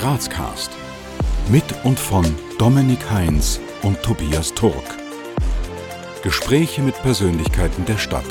Grazcast. 0.00 0.70
Mit 1.50 1.62
und 1.84 2.00
von 2.00 2.24
Dominik 2.58 3.10
Heinz 3.10 3.60
und 3.82 4.02
Tobias 4.02 4.54
Turk. 4.54 4.96
Gespräche 6.22 6.80
mit 6.80 6.94
Persönlichkeiten 7.02 7.84
der 7.84 7.98
Stadt. 7.98 8.24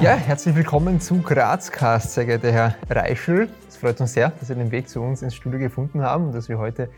Ja, 0.00 0.14
herzlich 0.14 0.54
willkommen 0.54 1.00
zu 1.00 1.20
Grazcast, 1.20 2.14
sehr 2.14 2.24
geehrter 2.24 2.52
Herr 2.52 2.76
Reischl. 2.88 3.48
Es 3.68 3.78
freut 3.78 4.00
uns 4.00 4.12
sehr, 4.12 4.30
dass 4.38 4.46
Sie 4.46 4.54
den 4.54 4.70
Weg 4.70 4.88
zu 4.88 5.00
uns 5.00 5.22
ins 5.22 5.34
Studio 5.34 5.58
gefunden 5.58 6.02
haben 6.02 6.26
und 6.26 6.32
dass 6.36 6.48
wir 6.48 6.58
heute 6.58 6.88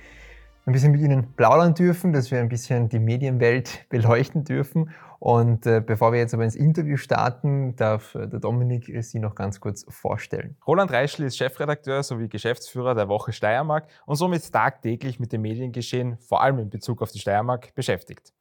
ein 0.67 0.73
bisschen 0.75 0.93
mit 0.93 1.01
Ihnen 1.01 1.33
plaudern 1.35 1.73
dürfen, 1.73 2.13
dass 2.13 2.31
wir 2.31 2.41
ein 2.41 2.51
bisschen 2.51 2.91
die 2.91 2.99
Medienwelt 2.99 3.87
beleuchten 3.89 4.45
dürfen. 4.45 4.91
Und 5.25 5.65
äh, 5.65 5.81
bevor 5.81 6.13
wir 6.13 6.19
jetzt 6.19 6.35
aber 6.35 6.45
ins 6.45 6.55
Interview 6.55 6.99
starten, 6.99 7.77
darf 7.77 8.15
äh, 8.15 8.29
der 8.29 8.41
Dominik 8.41 8.93
Sie 9.03 9.19
noch 9.19 9.35
ganz 9.35 9.59
kurz 9.59 9.87
vorstellen. 9.89 10.59
Roland 10.67 10.93
Reischl 10.93 11.23
ist 11.23 11.39
Chefredakteur 11.39 12.03
sowie 12.03 12.29
Geschäftsführer 12.29 12.95
der 12.95 13.09
Woche 13.09 13.33
Steiermark 13.33 13.89
und 14.05 14.17
somit 14.17 14.53
tagtäglich 14.53 15.19
mit 15.19 15.33
dem 15.33 15.41
Mediengeschehen, 15.41 16.19
vor 16.19 16.43
allem 16.43 16.59
in 16.59 16.69
Bezug 16.69 17.01
auf 17.01 17.11
die 17.11 17.21
Steiermark, 17.21 17.75
beschäftigt. 17.75 18.35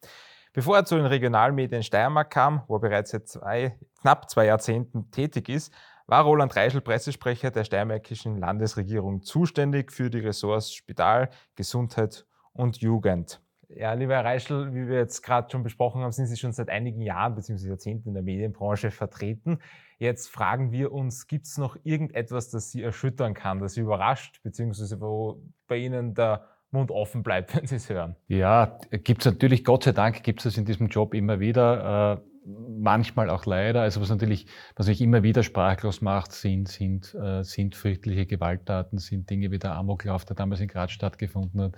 Bevor 0.52 0.76
er 0.76 0.84
zu 0.84 0.98
den 0.98 1.06
Regionalmedien 1.06 1.84
Steiermark 1.84 2.30
kam, 2.32 2.64
wo 2.68 2.76
er 2.76 2.82
bereits 2.82 3.12
seit 3.12 3.30
zwei, 3.30 3.78
knapp 4.02 4.30
zwei 4.30 4.48
Jahrzehnten 4.48 5.10
tätig 5.10 5.48
ist, 5.48 5.74
war 6.06 6.26
Roland 6.26 6.54
Reischl 6.54 6.82
Pressesprecher 6.82 7.50
der 7.50 7.64
steiermärkischen 7.64 8.40
Landesregierung 8.40 9.22
zuständig 9.22 9.94
für 9.94 10.10
die 10.10 10.20
Ressorts 10.20 10.74
Spital, 10.74 11.30
Gesundheit 11.56 12.26
und 12.52 12.82
Jugend. 12.82 13.40
Ja, 13.70 13.94
lieber 13.94 14.16
Herr 14.16 14.26
Reischl, 14.26 14.74
wie 14.74 14.88
wir 14.88 14.98
jetzt 14.98 15.22
gerade 15.22 15.50
schon 15.50 15.64
besprochen 15.64 16.02
haben, 16.02 16.12
sind 16.12 16.28
Sie 16.28 16.38
schon 16.38 16.52
seit 16.52 16.70
einigen 16.70 17.02
Jahren 17.02 17.36
bzw. 17.36 17.68
Jahrzehnten 17.68 18.10
in 18.10 18.14
der 18.14 18.24
Medienbranche 18.24 18.92
vertreten. 18.92 19.60
Jetzt 20.00 20.30
fragen 20.30 20.72
wir 20.72 20.92
uns, 20.92 21.28
gibt 21.28 21.46
es 21.46 21.58
noch 21.58 21.78
irgendetwas, 21.84 22.50
das 22.50 22.72
Sie 22.72 22.82
erschüttern 22.82 23.34
kann, 23.34 23.60
das 23.60 23.74
Sie 23.74 23.82
überrascht, 23.82 24.42
beziehungsweise 24.44 25.00
wo 25.00 25.42
bei 25.68 25.78
Ihnen 25.78 26.14
der 26.14 26.46
Mund 26.72 26.92
offen 26.92 27.24
bleibt, 27.24 27.56
wenn 27.56 27.68
Sie 27.68 27.76
es 27.76 27.90
hören? 27.90 28.16
Ja, 28.28 28.80
gibt 28.92 29.22
es 29.22 29.32
natürlich, 29.32 29.64
Gott 29.64 29.84
sei 29.84 29.92
Dank 29.92 30.24
gibt 30.24 30.46
es 30.46 30.58
in 30.58 30.66
diesem 30.66 30.88
Job 30.88 31.14
immer 31.14 31.40
wieder. 31.40 32.22
Äh, 32.22 32.33
manchmal 32.46 33.30
auch 33.30 33.46
leider. 33.46 33.82
Also 33.82 34.02
was 34.02 34.10
natürlich, 34.10 34.48
was 34.76 34.88
mich 34.88 35.02
immer 35.02 35.24
wieder 35.24 35.44
sprachlos 35.44 36.02
macht, 36.02 36.32
sind, 36.32 36.68
sind, 36.68 37.14
äh, 37.16 37.44
sind 37.44 37.76
fürchtliche 37.76 38.26
Gewalttaten, 38.26 38.98
sind 38.98 39.30
Dinge 39.30 39.52
wie 39.52 39.60
der 39.60 39.76
Amoklauf, 39.76 40.26
der 40.26 40.36
damals 40.36 40.60
in 40.60 40.68
Graz 40.68 40.92
stattgefunden 40.92 41.62
hat. 41.62 41.76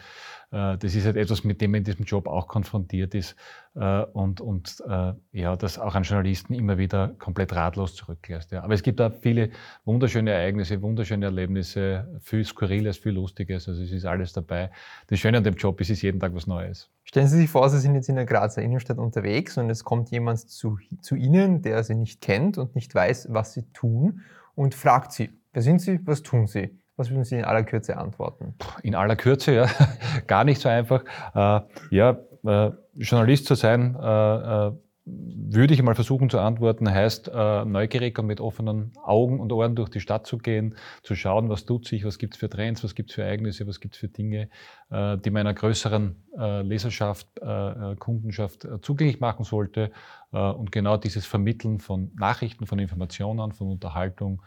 Äh, 0.51 0.77
das 0.77 0.95
ist 0.95 1.05
halt 1.05 1.17
etwas, 1.17 1.43
mit 1.43 1.61
dem 1.61 1.71
man 1.71 1.79
in 1.79 1.83
diesem 1.83 2.05
Job 2.05 2.27
auch 2.27 2.47
konfrontiert 2.47 3.13
ist 3.13 3.35
und, 3.79 4.39
und 4.39 4.81
äh, 4.87 5.13
ja, 5.33 5.55
das 5.57 5.77
auch 5.77 5.95
an 5.95 6.03
Journalisten 6.03 6.53
immer 6.53 6.77
wieder 6.77 7.09
komplett 7.19 7.53
ratlos 7.53 7.95
zurücklässt. 7.95 8.51
Ja. 8.51 8.63
Aber 8.63 8.73
es 8.73 8.83
gibt 8.83 9.01
auch 9.01 9.11
viele 9.21 9.49
wunderschöne 9.83 10.31
Ereignisse, 10.31 10.81
wunderschöne 10.81 11.25
Erlebnisse, 11.25 12.07
viel 12.21 12.45
Skurriles, 12.45 12.97
viel 12.97 13.11
Lustiges. 13.11 13.67
Also 13.67 13.83
es 13.83 13.91
ist 13.91 14.05
alles 14.05 14.31
dabei. 14.31 14.71
Das 15.07 15.19
Schöne 15.19 15.39
an 15.39 15.43
dem 15.43 15.55
Job 15.55 15.81
ist, 15.81 15.89
es 15.89 15.97
ist 15.97 16.03
jeden 16.03 16.21
Tag 16.21 16.33
was 16.33 16.47
Neues. 16.47 16.89
Stellen 17.03 17.27
Sie 17.27 17.37
sich 17.37 17.49
vor, 17.49 17.69
Sie 17.69 17.79
sind 17.79 17.95
jetzt 17.95 18.07
in 18.07 18.15
der 18.15 18.25
Grazer 18.25 18.61
Innenstadt 18.61 18.97
unterwegs 18.97 19.57
und 19.57 19.69
es 19.69 19.83
kommt 19.83 20.09
jemand 20.09 20.39
zu, 20.39 20.79
zu 21.01 21.15
Ihnen, 21.15 21.61
der 21.61 21.83
Sie 21.83 21.95
nicht 21.95 22.21
kennt 22.21 22.57
und 22.57 22.75
nicht 22.75 22.95
weiß, 22.95 23.27
was 23.31 23.53
Sie 23.53 23.63
tun 23.73 24.21
und 24.55 24.73
fragt 24.73 25.11
Sie, 25.11 25.29
wer 25.53 25.61
sind 25.61 25.81
Sie, 25.81 25.99
was 26.05 26.23
tun 26.23 26.47
Sie? 26.47 26.79
Was 26.97 27.09
würden 27.09 27.25
Sie 27.25 27.35
in 27.35 27.43
aller 27.43 27.63
Kürze 27.63 27.97
antworten? 27.97 28.55
In 28.81 28.95
aller 28.95 29.17
Kürze, 29.17 29.53
ja, 29.53 29.69
gar 30.27 30.45
nicht 30.45 30.61
so 30.61 30.69
einfach. 30.69 31.03
Äh, 31.33 31.59
ja, 31.93 32.17
äh, 32.45 32.71
Journalist 32.95 33.45
zu 33.45 33.55
sein, 33.55 33.95
äh, 33.95 34.67
äh 34.67 34.71
würde 35.07 35.75
ich 35.75 35.83
mal 35.83 35.93
versuchen 35.93 36.31
zu 36.31 36.39
antworten, 36.39 36.89
heißt 36.89 37.29
äh, 37.31 37.65
neugierig 37.65 38.17
und 38.17 38.25
mit 38.25 38.41
offenen 38.41 38.91
Augen 39.03 39.39
und 39.39 39.51
Ohren 39.51 39.75
durch 39.75 39.89
die 39.89 39.99
Stadt 39.99 40.25
zu 40.25 40.39
gehen, 40.39 40.75
zu 41.03 41.13
schauen, 41.13 41.47
was 41.47 41.65
tut 41.65 41.87
sich, 41.87 42.05
was 42.05 42.17
gibt 42.17 42.33
es 42.33 42.39
für 42.39 42.49
Trends, 42.49 42.83
was 42.83 42.95
gibt 42.95 43.11
es 43.11 43.15
für 43.15 43.21
Ereignisse, 43.21 43.67
was 43.67 43.79
gibt 43.79 43.93
es 43.93 43.99
für 43.99 44.07
Dinge, 44.07 44.49
äh, 44.89 45.17
die 45.19 45.29
meiner 45.29 45.53
größeren 45.53 46.15
äh, 46.39 46.61
Leserschaft, 46.63 47.27
äh, 47.39 47.45
äh, 47.45 47.95
Kundenschaft 47.97 48.65
äh, 48.65 48.81
zugänglich 48.81 49.19
machen 49.19 49.45
sollte. 49.45 49.91
und 50.31 50.71
genau 50.71 50.97
dieses 50.97 51.25
Vermitteln 51.25 51.79
von 51.79 52.11
Nachrichten, 52.15 52.65
von 52.65 52.79
Informationen, 52.79 53.53
von 53.53 53.67
Unterhaltung 53.69 54.41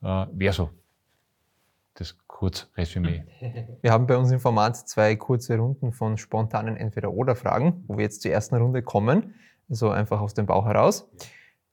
wäre 0.00 0.52
so 0.54 0.70
das 1.94 2.16
Kurzresümee. 2.26 3.24
Wir 3.82 3.92
haben 3.92 4.06
bei 4.06 4.16
uns 4.16 4.30
im 4.30 4.40
Format 4.40 4.76
zwei 4.76 5.16
kurze 5.16 5.56
Runden 5.56 5.92
von 5.92 6.18
spontanen 6.18 6.76
Entweder-Oder-Fragen, 6.76 7.84
wo 7.86 7.96
wir 7.96 8.04
jetzt 8.04 8.22
zur 8.22 8.32
ersten 8.32 8.56
Runde 8.56 8.82
kommen 8.82 9.34
so 9.68 9.90
einfach 9.90 10.20
aus 10.20 10.34
dem 10.34 10.46
Bauch 10.46 10.66
heraus. 10.66 11.08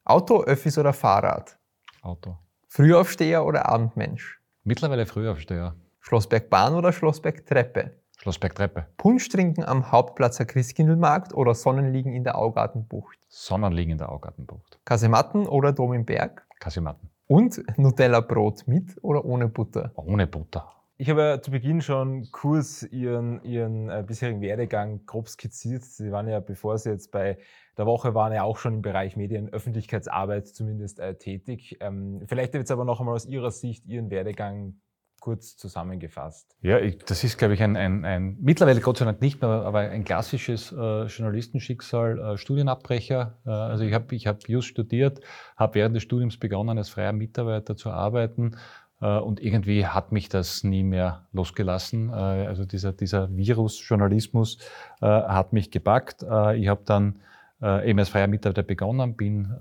Auto, 0.03 0.43
Öffis 0.43 0.77
oder 0.77 0.93
Fahrrad? 0.93 1.57
Auto. 2.01 2.37
Frühaufsteher 2.67 3.45
oder 3.45 3.67
Abendmensch? 3.69 4.39
Mittlerweile 4.63 5.05
Frühaufsteher. 5.05 5.75
Schlossbergbahn 5.99 6.73
oder 6.73 6.93
Schlossbergtreppe? 6.93 7.91
Schlossbergtreppe. 8.17 8.88
Punsch 8.97 9.29
trinken 9.29 9.63
am 9.63 9.91
Hauptplatzer 9.91 10.45
Christkindlmarkt 10.45 11.33
oder 11.33 11.55
Sonnenliegen 11.55 12.13
in 12.13 12.23
der 12.23 12.38
Augartenbucht? 12.38 13.17
Sonnenliegen 13.27 13.93
in 13.93 13.97
der 13.97 14.11
Augartenbucht. 14.11 14.79
Kasematten 14.85 15.47
oder 15.47 15.73
Dom 15.73 15.93
im 15.93 16.05
Berg? 16.05 16.45
Kasematten. 16.59 17.09
Und 17.31 17.64
Nutella-Brot 17.78 18.68
mit 18.68 19.02
oder 19.02 19.24
ohne 19.24 19.47
Butter? 19.47 19.94
Ohne 19.96 20.28
Butter. 20.28 20.69
Ich 20.97 21.09
habe 21.09 21.22
ja 21.22 21.42
zu 21.42 21.52
Beginn 21.52 21.80
schon 21.80 22.30
kurz 22.30 22.84
Ihren, 22.84 23.42
Ihren 23.46 23.88
äh, 23.88 24.03
bisherigen 24.06 24.42
Werdegang 24.42 25.06
grob 25.06 25.30
skizziert. 25.30 25.86
Sie 25.86 26.12
waren 26.12 26.28
ja, 26.28 26.42
bevor 26.42 26.78
Sie 26.78 26.90
jetzt 26.90 27.09
bei 27.09 27.38
der 27.78 27.86
Woche 27.86 28.14
waren, 28.14 28.34
ja 28.34 28.44
auch 28.44 28.58
schon 28.58 28.74
im 28.74 28.81
Bereich 28.81 29.16
Medien, 29.16 29.47
Öffentlichkeitsarbeit 29.47 30.46
zumindest 30.46 31.00
äh, 31.00 31.16
tätig. 31.16 31.78
Ähm, 31.80 32.22
vielleicht 32.28 32.53
jetzt 32.53 32.69
aber 32.69 32.84
noch 32.84 33.00
einmal 33.00 33.16
aus 33.16 33.25
Ihrer 33.25 33.52
Sicht 33.52 33.86
Ihren 33.86 34.09
Werdegang 34.09 34.81
kurz 35.21 35.55
zusammengefasst. 35.55 36.53
Ja, 36.61 36.79
ich, 36.79 36.97
das 36.97 37.23
ist, 37.23 37.37
glaube 37.37 37.53
ich, 37.53 37.63
ein, 37.63 37.77
ein, 37.77 38.03
ein, 38.03 38.37
mittlerweile 38.41 38.81
Gott 38.81 38.97
sei 38.97 39.05
Dank 39.05 39.21
nicht 39.21 39.41
mehr, 39.41 39.49
aber 39.49 39.79
ein 39.79 40.03
klassisches 40.03 40.73
äh, 40.73 41.05
Journalistenschicksal, 41.05 42.19
äh, 42.19 42.37
Studienabbrecher. 42.37 43.37
Äh, 43.45 43.49
also 43.49 43.85
ich 43.85 43.93
habe 43.93 44.13
ich 44.13 44.27
hab 44.27 44.49
just 44.49 44.67
studiert, 44.67 45.21
habe 45.55 45.75
während 45.75 45.95
des 45.95 46.03
Studiums 46.03 46.37
begonnen, 46.37 46.77
als 46.77 46.89
freier 46.89 47.13
Mitarbeiter 47.13 47.77
zu 47.77 47.91
arbeiten 47.91 48.57
äh, 49.01 49.17
und 49.17 49.41
irgendwie 49.41 49.85
hat 49.85 50.11
mich 50.11 50.29
das 50.29 50.63
nie 50.63 50.83
mehr 50.83 51.27
losgelassen. 51.31 52.09
Äh, 52.09 52.13
also 52.13 52.65
dieser, 52.65 52.93
dieser 52.93 53.35
Virus-Journalismus 53.35 54.57
äh, 55.01 55.05
hat 55.05 55.53
mich 55.53 55.71
gepackt. 55.71 56.23
Ich 56.23 56.67
habe 56.67 56.81
dann 56.85 57.19
eben 57.63 57.99
als 57.99 58.09
freier 58.09 58.25
Mitarbeiter 58.25 58.63
begonnen, 58.63 59.15
bin 59.15 59.55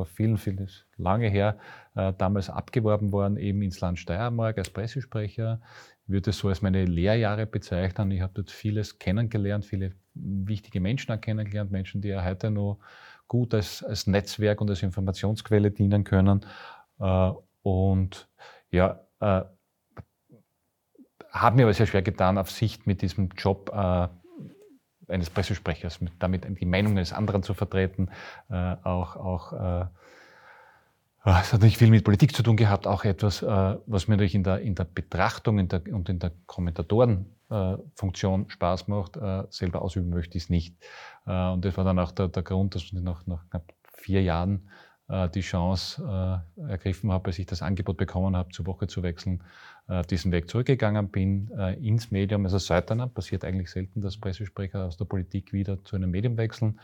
vor 0.00 0.06
vielen, 0.06 0.38
vielen, 0.38 0.66
lange 0.96 1.28
her, 1.28 1.58
damals 1.94 2.48
abgeworben 2.48 3.12
worden, 3.12 3.36
eben 3.36 3.60
ins 3.60 3.80
Land 3.80 3.98
Steiermark 3.98 4.56
als 4.56 4.70
Pressesprecher. 4.70 5.60
Ich 6.04 6.08
würde 6.08 6.30
es 6.30 6.38
so 6.38 6.48
als 6.48 6.62
meine 6.62 6.86
Lehrjahre 6.86 7.44
bezeichnen. 7.44 8.10
Ich 8.10 8.22
habe 8.22 8.32
dort 8.34 8.50
vieles 8.50 8.98
kennengelernt, 8.98 9.66
viele 9.66 9.92
wichtige 10.14 10.80
Menschen 10.80 11.20
kennengelernt, 11.20 11.70
Menschen, 11.70 12.00
die 12.00 12.08
ja 12.08 12.24
heute 12.24 12.50
noch 12.50 12.78
gut 13.28 13.52
als, 13.52 13.82
als 13.82 14.06
Netzwerk 14.06 14.62
und 14.62 14.70
als 14.70 14.82
Informationsquelle 14.82 15.70
dienen 15.70 16.02
können. 16.04 16.46
Und 17.62 18.28
ja, 18.70 19.00
äh, 19.20 19.42
habe 21.30 21.56
mir 21.56 21.62
aber 21.64 21.74
sehr 21.74 21.86
schwer 21.86 22.02
getan, 22.02 22.38
auf 22.38 22.50
Sicht 22.50 22.86
mit 22.86 23.02
diesem 23.02 23.28
Job 23.36 23.70
äh, 23.74 24.08
eines 25.10 25.30
Pressesprechers, 25.30 26.00
mit, 26.00 26.12
damit 26.18 26.46
die 26.60 26.66
Meinung 26.66 26.92
eines 26.92 27.12
anderen 27.12 27.42
zu 27.42 27.54
vertreten, 27.54 28.08
äh, 28.48 28.76
auch, 28.82 29.16
auch 29.16 29.52
äh, 29.52 29.80
äh, 31.24 31.40
es 31.40 31.52
hat 31.52 31.62
nicht 31.62 31.76
viel 31.76 31.90
mit 31.90 32.04
Politik 32.04 32.34
zu 32.34 32.42
tun 32.42 32.56
gehabt, 32.56 32.86
auch 32.86 33.04
etwas, 33.04 33.42
äh, 33.42 33.76
was 33.86 34.08
mir 34.08 34.14
natürlich 34.14 34.34
in 34.34 34.44
der, 34.44 34.60
in 34.60 34.74
der 34.74 34.84
Betrachtung 34.84 35.58
in 35.58 35.68
der, 35.68 35.82
und 35.92 36.08
in 36.08 36.18
der 36.18 36.32
Kommentatorenfunktion 36.46 38.48
Spaß 38.48 38.88
macht, 38.88 39.18
selber 39.50 39.82
ausüben 39.82 40.08
möchte 40.10 40.38
ich 40.38 40.44
es 40.44 40.50
nicht. 40.50 40.74
und 41.24 41.64
das 41.64 41.76
war 41.76 41.84
dann 41.84 41.98
auch 41.98 42.12
der, 42.12 42.28
der 42.28 42.42
Grund, 42.42 42.74
dass 42.74 42.84
ich 42.84 42.92
nach, 42.92 43.26
nach 43.26 43.48
knapp 43.50 43.64
vier 44.00 44.22
Jahren 44.22 44.56
äh, 44.56 44.60
die 45.34 45.40
Chance 45.40 46.02
äh, 46.58 46.70
ergriffen 46.70 47.10
habe, 47.10 47.26
als 47.28 47.38
ich 47.38 47.46
das 47.46 47.62
Angebot 47.62 47.96
bekommen 47.96 48.36
habe, 48.36 48.50
zur 48.50 48.66
Woche 48.66 48.86
zu 48.86 49.02
wechseln, 49.02 49.42
äh, 49.88 50.02
diesen 50.02 50.30
Weg 50.30 50.48
zurückgegangen 50.48 51.08
bin 51.08 51.50
ins 51.80 52.10
Medium. 52.10 52.44
Also 52.44 52.58
seitdem 52.58 53.10
passiert 53.10 53.44
eigentlich 53.44 53.70
selten, 53.70 54.00
dass 54.00 54.16
Pressesprecher 54.16 54.86
aus 54.86 54.96
der 54.96 55.04
Politik 55.04 55.52
wieder 55.52 55.82
zu 55.84 55.96
einem 55.96 56.10
Medium 56.10 56.36
wechseln 56.36 56.78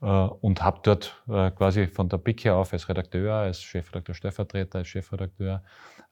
und 0.00 0.62
habe 0.62 0.78
dort 0.84 1.24
quasi 1.26 1.88
von 1.88 2.08
der 2.08 2.18
Pick 2.18 2.44
her 2.44 2.54
auf 2.54 2.72
als 2.72 2.88
Redakteur, 2.88 3.34
als 3.34 3.60
Chefredakteur, 3.60 4.14
Stellvertreter, 4.14 4.78
als 4.78 4.86
Chefredakteur 4.86 5.64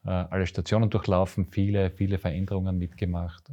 alle 0.03 0.47
Stationen 0.49 0.91
durchlaufen, 0.91 1.47
viele, 1.47 1.93
viele 1.93 2.19
Veränderungen 2.19 2.79
mitgemacht 2.79 3.45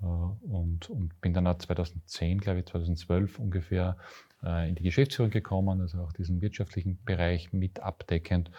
und, 0.00 0.88
und 0.88 1.20
bin 1.20 1.34
dann 1.34 1.46
auch 1.46 1.58
2010, 1.58 2.38
glaube 2.38 2.60
ich, 2.60 2.66
2012 2.66 3.38
ungefähr 3.38 3.96
äh, 3.98 4.25
in 4.42 4.74
die 4.74 4.82
Geschäftsführung 4.82 5.30
gekommen, 5.30 5.80
also 5.80 6.02
auch 6.02 6.12
diesen 6.12 6.40
wirtschaftlichen 6.40 7.02
Bereich 7.04 7.52
mit 7.52 7.80
abdeckend. 7.80 8.50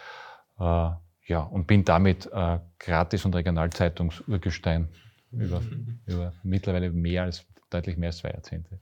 Äh, 0.60 0.90
ja, 1.28 1.42
und 1.42 1.68
bin 1.68 1.84
damit 1.84 2.30
äh, 2.34 2.60
Gratis- 2.80 3.26
und 3.26 3.36
Regionalzeitungsurgestein 3.36 4.90
über, 5.32 5.62
über 6.06 6.34
mittlerweile 6.44 6.90
mehr 6.92 7.24
als 7.24 7.46
deutlich 7.70 7.98
mehr 7.98 8.08
als 8.10 8.20
zwei 8.20 8.30
Jahrzehnte. 8.30 8.80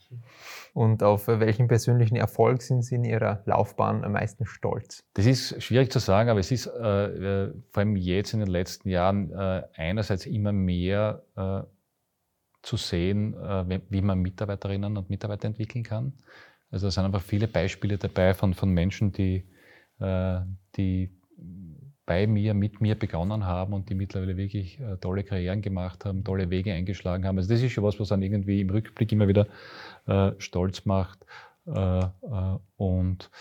Und 0.74 1.02
auf 1.02 1.28
welchen 1.28 1.68
persönlichen 1.68 2.16
Erfolg 2.16 2.62
sind 2.62 2.84
Sie 2.84 2.96
in 2.96 3.04
Ihrer 3.04 3.42
Laufbahn 3.46 4.04
am 4.04 4.12
meisten 4.12 4.46
stolz? 4.46 5.04
Das 5.16 5.26
ist 5.26 5.62
schwierig 5.62 5.92
zu 5.92 6.00
sagen, 6.00 6.30
aber 6.30 6.40
es 6.40 6.52
ist 6.52 6.68
äh, 6.68 7.50
vor 7.72 7.82
allem 7.82 7.96
jetzt 7.96 8.34
in 8.34 8.42
den 8.42 8.50
letzten 8.50 8.90
Jahren 8.90 9.32
äh, 9.32 9.64
einerseits 9.76 10.26
immer 10.26 10.52
mehr 10.52 11.24
äh, 11.36 11.62
zu 12.62 12.78
sehen, 12.78 13.34
äh, 13.34 13.82
wie 13.90 14.02
man 14.02 14.20
Mitarbeiterinnen 14.20 14.98
und 14.98 15.10
Mitarbeiter 15.10 15.48
entwickeln 15.48 15.84
kann. 15.84 16.14
Also 16.76 16.90
es 16.90 16.96
sind 16.96 17.06
einfach 17.06 17.22
viele 17.22 17.48
Beispiele 17.48 17.98
dabei 17.98 18.34
von, 18.34 18.54
von 18.54 18.70
Menschen, 18.70 19.14
die, 19.14 19.46
äh, 20.02 20.40
die 20.76 21.10
bei 22.06 22.28
mir, 22.28 22.54
mit 22.54 22.82
mir 22.82 22.96
begonnen 22.96 23.46
haben 23.46 23.72
und 23.72 23.90
die 23.90 23.96
mittlerweile 23.96 24.36
wirklich 24.36 24.82
äh, 24.82 24.98
tolle 24.98 25.24
Karrieren 25.24 25.62
gemacht 25.62 26.04
haben, 26.04 26.26
tolle 26.26 26.50
Wege 26.50 26.74
eingeschlagen 26.74 27.26
haben. 27.26 27.38
Also 27.38 27.48
das 27.48 27.62
ist 27.62 27.72
schon 27.72 27.86
was, 27.86 27.98
was 27.98 28.10
dann 28.10 28.22
irgendwie 28.22 28.60
im 28.60 28.70
Rückblick 28.70 29.10
immer 29.14 29.30
wieder 29.30 29.48
äh, 30.06 30.32
stolz 30.38 30.84
macht. 30.86 31.26
Und 31.66 33.32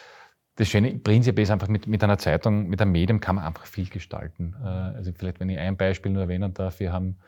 das 0.55 0.69
Schöne 0.69 0.95
Prinzip 0.95 1.39
ist 1.39 1.51
einfach 1.51 1.69
mit, 1.69 1.89
mit 1.89 2.03
einer 2.03 2.17
Zeitung, 2.17 2.69
mit 2.69 2.81
einem 2.81 2.93
Medium 2.93 3.21
kann 3.21 3.37
man 3.37 3.45
einfach 3.45 3.67
viel 3.67 3.87
gestalten. 3.91 4.55
Also 4.55 5.13
vielleicht, 5.13 5.41
wenn 5.41 5.51
ich 5.51 5.59
ein 5.59 5.77
Beispiel 5.77 6.11
nur 6.11 6.23
erwähnen 6.23 6.55
darf, 6.55 6.81
wir 6.81 6.91
haben 6.91 7.19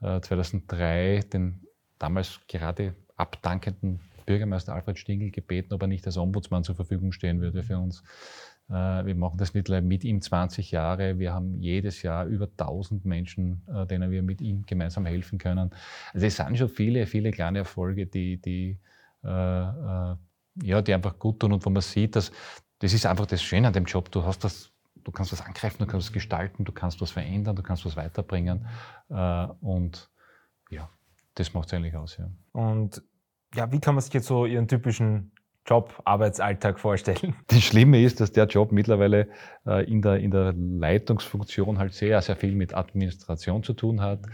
2003 0.00 1.16
äh, 1.16 1.20
den 1.24 1.66
damals 1.98 2.40
gerade 2.48 2.94
abdankenden 3.16 4.00
Bürgermeister 4.26 4.74
Alfred 4.74 4.98
Stingel 4.98 5.30
gebeten, 5.30 5.72
ob 5.72 5.82
er 5.82 5.88
nicht 5.88 6.06
als 6.06 6.18
Ombudsmann 6.18 6.64
zur 6.64 6.74
Verfügung 6.74 7.12
stehen 7.12 7.40
würde 7.40 7.62
für 7.62 7.78
uns. 7.78 8.02
Äh, 8.68 9.06
wir 9.06 9.14
machen 9.14 9.38
das 9.38 9.54
mittlerweile 9.54 9.86
mit 9.86 10.04
ihm 10.04 10.20
20 10.20 10.72
Jahre. 10.72 11.18
Wir 11.18 11.32
haben 11.32 11.60
jedes 11.60 12.02
Jahr 12.02 12.26
über 12.26 12.48
1000 12.48 13.04
Menschen, 13.04 13.62
äh, 13.68 13.86
denen 13.86 14.10
wir 14.10 14.22
mit 14.22 14.40
ihm 14.40 14.66
gemeinsam 14.66 15.06
helfen 15.06 15.38
können. 15.38 15.70
Also 16.12 16.26
es 16.26 16.36
sind 16.36 16.58
schon 16.58 16.68
viele, 16.68 17.06
viele 17.06 17.30
kleine 17.30 17.60
Erfolge, 17.60 18.06
die, 18.06 18.38
die, 18.38 18.78
äh, 19.22 19.28
ja, 19.28 20.82
die 20.82 20.94
einfach 20.94 21.18
gut 21.18 21.40
tun 21.40 21.52
und 21.52 21.64
wo 21.64 21.70
man 21.70 21.82
sieht, 21.82 22.16
dass 22.16 22.32
das 22.78 22.92
ist 22.92 23.06
einfach 23.06 23.26
das 23.26 23.42
Schöne 23.42 23.68
an 23.68 23.72
dem 23.72 23.84
Job. 23.84 24.10
Du 24.10 24.24
hast 24.24 24.44
das, 24.44 24.70
du 24.96 25.10
kannst 25.10 25.32
was 25.32 25.40
angreifen, 25.40 25.78
du 25.78 25.86
kannst 25.86 26.08
was 26.08 26.12
gestalten, 26.12 26.64
du 26.64 26.72
kannst 26.72 27.00
was 27.00 27.10
verändern, 27.10 27.56
du 27.56 27.62
kannst 27.62 27.86
was 27.86 27.96
weiterbringen. 27.96 28.66
und 29.08 30.10
ja, 30.68 30.90
das 31.34 31.54
macht 31.54 31.68
es 31.68 31.74
eigentlich 31.74 31.96
aus. 31.96 32.18
Ja. 32.18 32.28
Und 32.52 33.02
ja, 33.56 33.72
wie 33.72 33.80
kann 33.80 33.94
man 33.94 34.02
sich 34.02 34.12
jetzt 34.12 34.26
so 34.26 34.46
Ihren 34.46 34.68
typischen 34.68 35.32
Job, 35.66 36.00
Arbeitsalltag 36.04 36.78
vorstellen? 36.78 37.34
Das 37.48 37.62
Schlimme 37.62 38.02
ist, 38.02 38.20
dass 38.20 38.32
der 38.32 38.46
Job 38.46 38.70
mittlerweile 38.70 39.28
äh, 39.66 39.84
in, 39.90 40.02
der, 40.02 40.18
in 40.18 40.30
der 40.30 40.52
Leitungsfunktion 40.52 41.78
halt 41.78 41.92
sehr, 41.92 42.20
sehr 42.22 42.36
viel 42.36 42.54
mit 42.54 42.74
Administration 42.74 43.62
zu 43.62 43.72
tun 43.72 44.00
hat, 44.00 44.26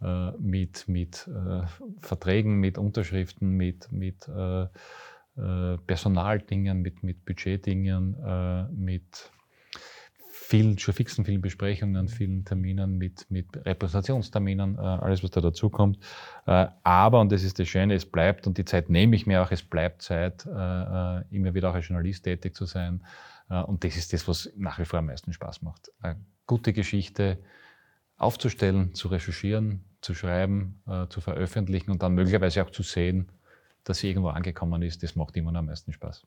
äh, 0.00 0.30
mit, 0.38 0.88
mit 0.88 1.28
äh, 1.28 1.66
Verträgen, 2.00 2.54
mit 2.54 2.78
Unterschriften, 2.78 3.50
mit, 3.50 3.90
mit 3.92 4.30
Personaldingen, 5.86 6.82
mit, 6.82 7.04
mit 7.04 7.24
Budgetdingen, 7.24 8.16
mit 8.72 9.30
vielen, 10.48 10.78
schon 10.78 10.94
fixen 10.94 11.26
vielen 11.26 11.42
Besprechungen, 11.42 12.08
vielen 12.08 12.42
Terminen 12.42 12.96
mit, 12.96 13.26
mit 13.30 13.54
Repräsentationsterminen, 13.66 14.76
äh, 14.76 14.80
alles, 14.80 15.22
was 15.22 15.30
da 15.30 15.42
dazukommt. 15.42 15.98
Äh, 16.46 16.68
aber, 16.82 17.20
und 17.20 17.30
das 17.30 17.42
ist 17.42 17.58
das 17.58 17.68
Schöne, 17.68 17.92
es 17.92 18.06
bleibt, 18.06 18.46
und 18.46 18.56
die 18.56 18.64
Zeit 18.64 18.88
nehme 18.88 19.14
ich 19.14 19.26
mir 19.26 19.42
auch, 19.42 19.50
es 19.50 19.62
bleibt 19.62 20.00
Zeit, 20.00 20.46
äh, 20.46 21.36
immer 21.36 21.52
wieder 21.52 21.68
auch 21.68 21.74
als 21.74 21.88
Journalist 21.88 22.24
tätig 22.24 22.54
zu 22.54 22.64
sein. 22.64 23.04
Und 23.48 23.82
das 23.82 23.96
ist 23.96 24.12
das, 24.12 24.28
was 24.28 24.50
nach 24.56 24.78
wie 24.78 24.84
vor 24.84 24.98
am 24.98 25.06
meisten 25.06 25.32
Spaß 25.32 25.62
macht. 25.62 25.90
Eine 26.02 26.20
gute 26.46 26.74
Geschichte 26.74 27.38
aufzustellen, 28.18 28.94
zu 28.94 29.08
recherchieren, 29.08 29.84
zu 30.02 30.14
schreiben, 30.14 30.82
zu 31.08 31.22
veröffentlichen 31.22 31.90
und 31.90 32.02
dann 32.02 32.12
möglicherweise 32.12 32.62
auch 32.62 32.68
zu 32.68 32.82
sehen, 32.82 33.32
dass 33.84 34.00
sie 34.00 34.08
irgendwo 34.08 34.28
angekommen 34.28 34.82
ist, 34.82 35.02
das 35.02 35.16
macht 35.16 35.34
immer 35.38 35.50
noch 35.50 35.60
am 35.60 35.66
meisten 35.66 35.94
Spaß. 35.94 36.26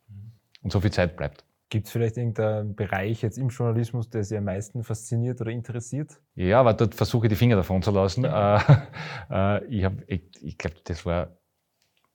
Und 0.63 0.71
so 0.71 0.79
viel 0.79 0.91
Zeit 0.91 1.15
bleibt. 1.15 1.45
Gibt 1.71 1.87
es 1.87 1.93
vielleicht 1.93 2.17
irgendeinen 2.17 2.75
Bereich 2.75 3.21
jetzt 3.21 3.37
im 3.37 3.47
Journalismus, 3.47 4.09
der 4.09 4.25
Sie 4.25 4.35
am 4.35 4.43
meisten 4.43 4.83
fasziniert 4.83 5.39
oder 5.39 5.51
interessiert? 5.51 6.19
Ja, 6.35 6.59
aber 6.59 6.73
dort 6.73 6.93
versuche 6.93 7.27
ich 7.27 7.29
die 7.29 7.37
Finger 7.37 7.55
davon 7.55 7.81
zu 7.81 7.91
lassen. 7.91 8.25
äh, 8.25 8.59
äh, 9.31 9.65
ich 9.65 9.87
ich, 10.07 10.23
ich 10.43 10.57
glaube, 10.57 10.75
das 10.83 11.05
war 11.05 11.37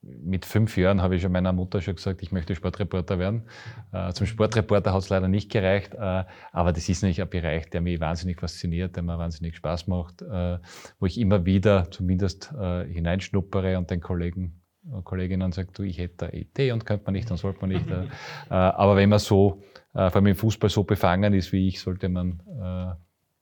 mit 0.03 0.44
fünf 0.44 0.76
Jahren 0.76 1.00
habe 1.00 1.17
ich 1.17 1.23
schon 1.23 1.32
meiner 1.32 1.55
Mutter 1.55 1.81
schon 1.81 1.97
gesagt, 1.97 2.23
ich 2.23 2.32
möchte 2.32 2.55
Sportreporter 2.55 3.19
werden. 3.19 3.49
Äh, 3.93 4.12
zum 4.12 4.26
Sportreporter 4.26 4.93
hat 4.93 5.03
es 5.03 5.08
leider 5.08 5.26
nicht 5.26 5.50
gereicht, 5.50 5.94
äh, 5.94 6.25
aber 6.53 6.75
das 6.75 6.87
ist 6.91 7.00
natürlich 7.00 7.23
ein 7.23 7.31
Bereich, 7.31 7.70
der 7.70 7.81
mich 7.81 7.99
wahnsinnig 7.99 8.38
fasziniert, 8.38 8.94
der 8.94 9.05
mir 9.05 9.17
wahnsinnig 9.17 9.56
Spaß 9.56 9.87
macht, 9.87 10.20
äh, 10.20 10.58
wo 11.00 11.06
ich 11.06 11.19
immer 11.19 11.47
wieder 11.47 11.91
zumindest 11.91 12.53
äh, 12.53 12.85
hineinschnuppere 12.85 13.79
und 13.79 13.91
den 13.91 14.03
Kollegen 14.03 14.61
Kolleginnen 15.04 15.52
sagt, 15.52 15.78
du, 15.78 15.82
ich 15.82 15.98
hätte 15.98 16.26
eine 16.26 16.34
Idee 16.34 16.72
und 16.72 16.86
könnte 16.86 17.04
man 17.06 17.14
nicht, 17.14 17.30
dann 17.30 17.36
sollte 17.36 17.60
man 17.60 17.70
nicht. 17.70 17.88
Äh, 17.88 18.04
äh, 18.50 18.54
aber 18.54 18.96
wenn 18.96 19.08
man 19.08 19.18
so, 19.18 19.62
äh, 19.94 20.10
vor 20.10 20.16
allem 20.16 20.26
im 20.26 20.36
Fußball 20.36 20.70
so 20.70 20.84
befangen 20.84 21.34
ist 21.34 21.52
wie 21.52 21.68
ich, 21.68 21.80
sollte 21.80 22.08
man 22.08 22.40
äh, 22.60 22.94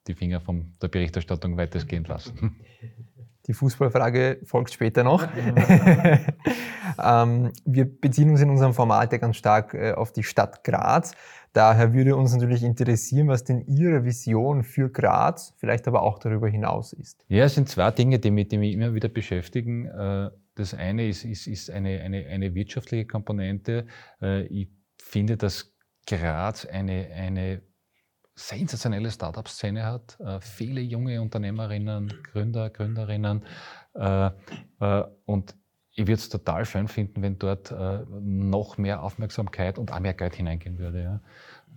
die 0.07 0.15
Finger 0.15 0.41
von 0.41 0.73
der 0.81 0.89
Berichterstattung 0.89 1.57
weitestgehend 1.57 2.09
lassen. 2.09 2.57
Die 3.47 3.53
Fußballfrage 3.53 4.41
folgt 4.45 4.73
später 4.73 5.05
noch. 5.05 5.23
ähm, 7.03 7.53
wir 7.67 7.85
beziehen 8.01 8.31
uns 8.31 8.41
in 8.41 8.49
unserem 8.49 8.73
Format 8.73 9.13
ja 9.13 9.19
ganz 9.19 9.37
stark 9.37 9.75
äh, 9.75 9.93
auf 9.93 10.13
die 10.13 10.23
Stadt 10.23 10.65
Graz. 10.65 11.13
Daher 11.53 11.93
würde 11.93 12.17
uns 12.17 12.33
natürlich 12.33 12.65
interessieren, 12.65 13.29
was 13.29 13.45
denn 13.45 13.61
Ihre 13.67 14.05
Vision 14.05 14.65
für 14.65 14.91
Graz, 14.91 15.55
vielleicht 15.59 15.87
aber 15.87 16.03
auch 16.03 16.19
darüber 16.19 16.49
hinaus 16.49 16.93
ist. 16.93 17.25
Ja, 17.29 17.45
es 17.45 17.55
sind 17.55 17.69
zwei 17.69 17.91
Dinge, 17.91 18.19
die 18.19 18.31
mich, 18.31 18.49
die 18.49 18.59
mich 18.59 18.73
immer 18.73 18.95
wieder 18.95 19.09
beschäftigen. 19.09 19.87
Äh, 19.87 20.31
das 20.55 20.75
eine 20.75 21.09
ist, 21.09 21.25
ist, 21.25 21.47
ist 21.47 21.71
eine, 21.71 22.01
eine, 22.01 22.27
eine 22.27 22.55
wirtschaftliche 22.55 23.07
Komponente. 23.07 23.87
Äh, 24.23 24.47
ich 24.47 24.69
finde, 24.99 25.37
dass 25.37 25.75
Graz 26.07 26.65
eine, 26.65 27.09
eine 27.13 27.63
sensationelle 28.35 29.11
Startup-Szene 29.11 29.85
hat. 29.85 30.19
Äh, 30.21 30.41
viele 30.41 30.81
junge 30.81 31.21
Unternehmerinnen, 31.21 32.13
Gründer, 32.31 32.71
Gründerinnen. 32.71 33.43
Äh, 33.95 34.31
und 35.25 35.57
ich 35.97 36.07
würde 36.07 36.15
es 36.15 36.29
total 36.29 36.65
schön 36.65 36.89
finden, 36.89 37.23
wenn 37.23 37.39
dort 37.39 37.73
noch 38.21 38.79
mehr 38.79 39.01
Aufmerksamkeit 39.05 39.79
und 39.79 39.93
auch 39.93 40.01
mehr 40.01 40.15
Geld 40.15 40.35
hineingehen 40.35 40.77
würde. 40.77 41.21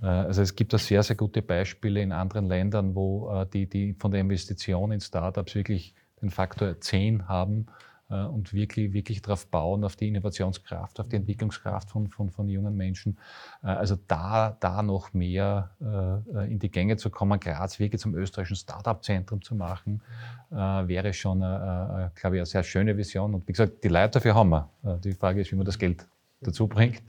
Also 0.01 0.41
es 0.41 0.55
gibt 0.55 0.73
da 0.73 0.79
sehr, 0.79 1.03
sehr 1.03 1.15
gute 1.15 1.43
Beispiele 1.43 2.01
in 2.01 2.11
anderen 2.11 2.47
Ländern, 2.47 2.95
wo 2.95 3.45
die, 3.53 3.69
die 3.69 3.93
von 3.93 4.09
der 4.09 4.21
Investition 4.21 4.91
in 4.91 5.01
Startups 5.01 5.53
wirklich 5.53 5.93
den 6.19 6.31
Faktor 6.31 6.81
10 6.81 7.27
haben 7.27 7.67
und 8.09 8.53
wirklich, 8.53 8.93
wirklich 8.93 9.21
darauf 9.21 9.47
bauen, 9.47 9.83
auf 9.83 9.97
die 9.97 10.07
Innovationskraft, 10.07 10.99
auf 10.99 11.09
die 11.09 11.17
Entwicklungskraft 11.17 11.89
von, 11.89 12.07
von, 12.07 12.31
von 12.31 12.47
jungen 12.47 12.75
Menschen. 12.75 13.17
Äh, 13.63 13.67
also 13.67 13.97
da, 14.07 14.55
da 14.59 14.81
noch 14.81 15.13
mehr 15.13 15.71
äh, 15.81 16.51
in 16.51 16.59
die 16.59 16.71
Gänge 16.71 16.95
zu 16.95 17.09
kommen, 17.09 17.39
Graz 17.39 17.79
wirklich 17.79 17.99
zum 17.99 18.15
österreichischen 18.15 18.55
Start-up-Zentrum 18.55 19.41
zu 19.41 19.55
machen, 19.55 20.01
wäre 20.49 21.11
schon, 21.11 21.39
glaube 21.39 22.11
ich, 22.13 22.25
eine 22.25 22.45
sehr 22.45 22.63
schöne 22.63 22.95
Vision. 22.95 23.33
Und 23.33 23.45
wie 23.49 23.51
gesagt, 23.51 23.83
die 23.83 23.89
Leute 23.89 24.11
dafür 24.11 24.33
haben 24.33 24.49
wir. 24.49 24.69
Die 25.03 25.11
Frage 25.11 25.41
ist, 25.41 25.51
wie 25.51 25.57
man 25.57 25.65
das 25.65 25.77
Geld 25.77 26.07
dazu 26.39 26.67
bringt. 26.67 27.03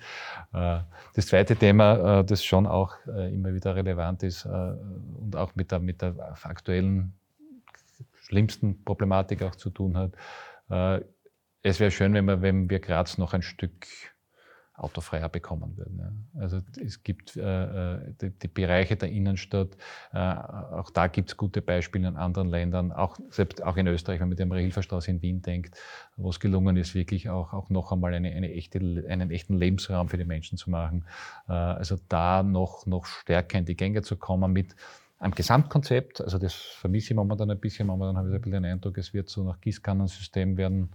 Das 0.51 1.27
zweite 1.29 1.55
Thema, 1.55 2.25
das 2.25 2.45
schon 2.45 2.67
auch 2.67 2.97
immer 3.07 3.55
wieder 3.55 3.77
relevant 3.77 4.25
ist 4.25 4.45
und 4.45 5.37
auch 5.37 5.55
mit 5.55 5.71
der, 5.71 5.79
mit 5.79 6.03
der 6.03 6.17
aktuellen 6.43 7.13
schlimmsten 8.29 8.85
Problematik 8.85 9.43
auch 9.43 9.55
zu 9.55 9.71
tun 9.71 9.97
hat, 9.97 10.13
äh, 10.15 10.17
es 10.69 11.81
wäre 11.81 11.91
schön, 11.91 12.15
wenn 12.15 12.25
wir, 12.27 12.43
wenn 12.43 12.71
wir 12.71 12.81
Graz 12.81 13.19
noch 13.19 13.35
ein 13.35 13.43
Stück 13.43 13.87
autofreier 14.79 15.29
bekommen 15.29 15.77
würden. 15.77 16.29
Also 16.39 16.61
es 16.81 17.03
gibt 17.03 17.37
äh, 17.37 17.95
äh, 17.95 18.15
die, 18.21 18.49
Bereiche 18.49 18.97
der 18.97 19.11
Innenstadt, 19.11 19.77
äh, 20.13 20.19
auch 20.19 20.91
da 20.91 21.09
gibt 21.09 21.31
es 21.31 21.37
gute 21.37 21.61
Beispiele 21.63 22.07
in 22.07 22.17
anderen 22.17 22.49
Ländern, 22.49 22.93
auch 22.93 23.19
selbst 23.31 23.63
auch 23.63 23.77
in 23.77 23.89
Österreich, 23.89 24.21
wenn 24.21 24.27
man 24.27 24.31
mit 24.31 24.39
der 24.39 24.47
Marilferstraße 24.47 25.11
in 25.11 25.21
Wien 25.21 25.43
denkt, 25.43 25.77
wo 26.17 26.31
es 26.31 26.39
gelungen 26.39 26.77
ist, 26.77 26.95
wirklich 26.95 27.29
auch, 27.29 27.53
auch 27.53 27.71
noch 27.71 27.91
einmal 27.91 28.15
eine, 28.15 28.31
eine 28.31 28.53
echte, 28.53 28.79
einen 29.09 29.31
echten 29.33 29.57
Lebensraum 29.59 30.09
für 30.09 30.19
die 30.19 30.25
Menschen 30.25 30.59
zu 30.59 30.71
machen. 30.71 31.05
Äh, 31.49 31.53
also 31.53 31.97
da 32.09 32.45
noch, 32.45 32.87
noch 32.87 33.07
stärker 33.07 33.59
in 33.59 33.65
die 33.65 33.77
Gänge 33.77 34.03
zu 34.03 34.17
kommen 34.17 34.53
mit 34.53 34.77
am 35.19 35.33
Gesamtkonzept, 35.33 36.21
also 36.21 36.39
das 36.39 36.55
vermisse 36.55 37.13
ich 37.13 37.17
momentan 37.17 37.51
ein 37.51 37.59
bisschen, 37.59 37.87
momentan 37.87 38.17
habe 38.17 38.29
ich 38.29 38.35
ein 38.35 38.41
bisschen 38.41 38.63
den 38.63 38.73
Eindruck, 38.73 38.99
es 38.99 39.13
wird 39.13 39.29
so 39.29 39.43
nach 39.45 39.61
Gießkannensystem 39.61 40.57
werden 40.57 40.91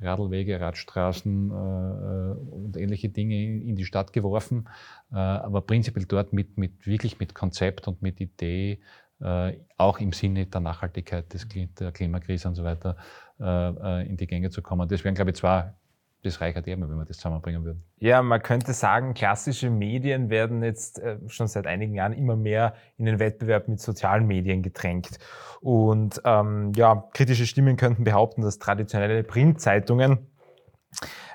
Radlwege, 0.00 0.60
Radstraßen 0.60 1.50
äh, 1.50 1.54
äh, 1.54 2.32
und 2.32 2.76
ähnliche 2.76 3.10
Dinge 3.10 3.36
in 3.36 3.76
die 3.76 3.84
Stadt 3.84 4.12
geworfen, 4.12 4.68
äh, 5.12 5.16
aber 5.16 5.60
prinzipiell 5.60 6.06
dort 6.06 6.32
mit, 6.32 6.56
mit, 6.56 6.86
wirklich 6.86 7.20
mit 7.20 7.34
Konzept 7.34 7.86
und 7.86 8.00
mit 8.00 8.20
Idee, 8.20 8.80
äh, 9.20 9.52
auch 9.76 10.00
im 10.00 10.12
Sinne 10.12 10.46
der 10.46 10.60
Nachhaltigkeit 10.60 11.32
des, 11.32 11.46
der 11.78 11.92
Klimakrise 11.92 12.48
und 12.48 12.54
so 12.54 12.64
weiter, 12.64 12.96
äh, 13.38 13.44
äh, 13.44 14.08
in 14.08 14.16
die 14.16 14.26
Gänge 14.26 14.50
zu 14.50 14.62
kommen. 14.62 14.88
Das 14.88 15.04
wären, 15.04 15.14
glaube 15.14 15.30
ich, 15.32 15.36
zwei 15.36 15.74
das 16.22 16.40
reichert 16.40 16.66
immer, 16.66 16.88
wenn 16.88 16.96
wir 16.96 17.04
das 17.04 17.16
zusammenbringen 17.16 17.64
würden. 17.64 17.82
Ja, 17.98 18.22
man 18.22 18.42
könnte 18.42 18.72
sagen, 18.72 19.14
klassische 19.14 19.70
Medien 19.70 20.30
werden 20.30 20.62
jetzt 20.62 20.98
äh, 20.98 21.18
schon 21.28 21.46
seit 21.46 21.66
einigen 21.66 21.94
Jahren 21.94 22.12
immer 22.12 22.36
mehr 22.36 22.74
in 22.96 23.06
den 23.06 23.18
Wettbewerb 23.18 23.68
mit 23.68 23.80
sozialen 23.80 24.26
Medien 24.26 24.62
gedrängt. 24.62 25.18
Und 25.60 26.20
ähm, 26.24 26.72
ja, 26.74 27.08
kritische 27.14 27.46
Stimmen 27.46 27.76
könnten 27.76 28.04
behaupten, 28.04 28.42
dass 28.42 28.58
traditionelle 28.58 29.22
Printzeitungen 29.22 30.26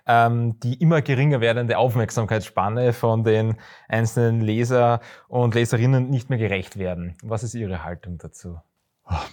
ähm, 0.07 0.59
die 0.59 0.75
immer 0.75 1.01
geringer 1.01 1.41
werdende 1.41 1.77
Aufmerksamkeitsspanne 1.77 2.93
von 2.93 3.23
den 3.23 3.55
einzelnen 3.87 4.41
Leser 4.41 4.99
und 5.27 5.55
Leserinnen 5.55 6.09
nicht 6.09 6.29
mehr 6.29 6.39
gerecht 6.39 6.77
werden. 6.77 7.15
Was 7.23 7.43
ist 7.43 7.55
Ihre 7.55 7.83
Haltung 7.83 8.17
dazu? 8.17 8.59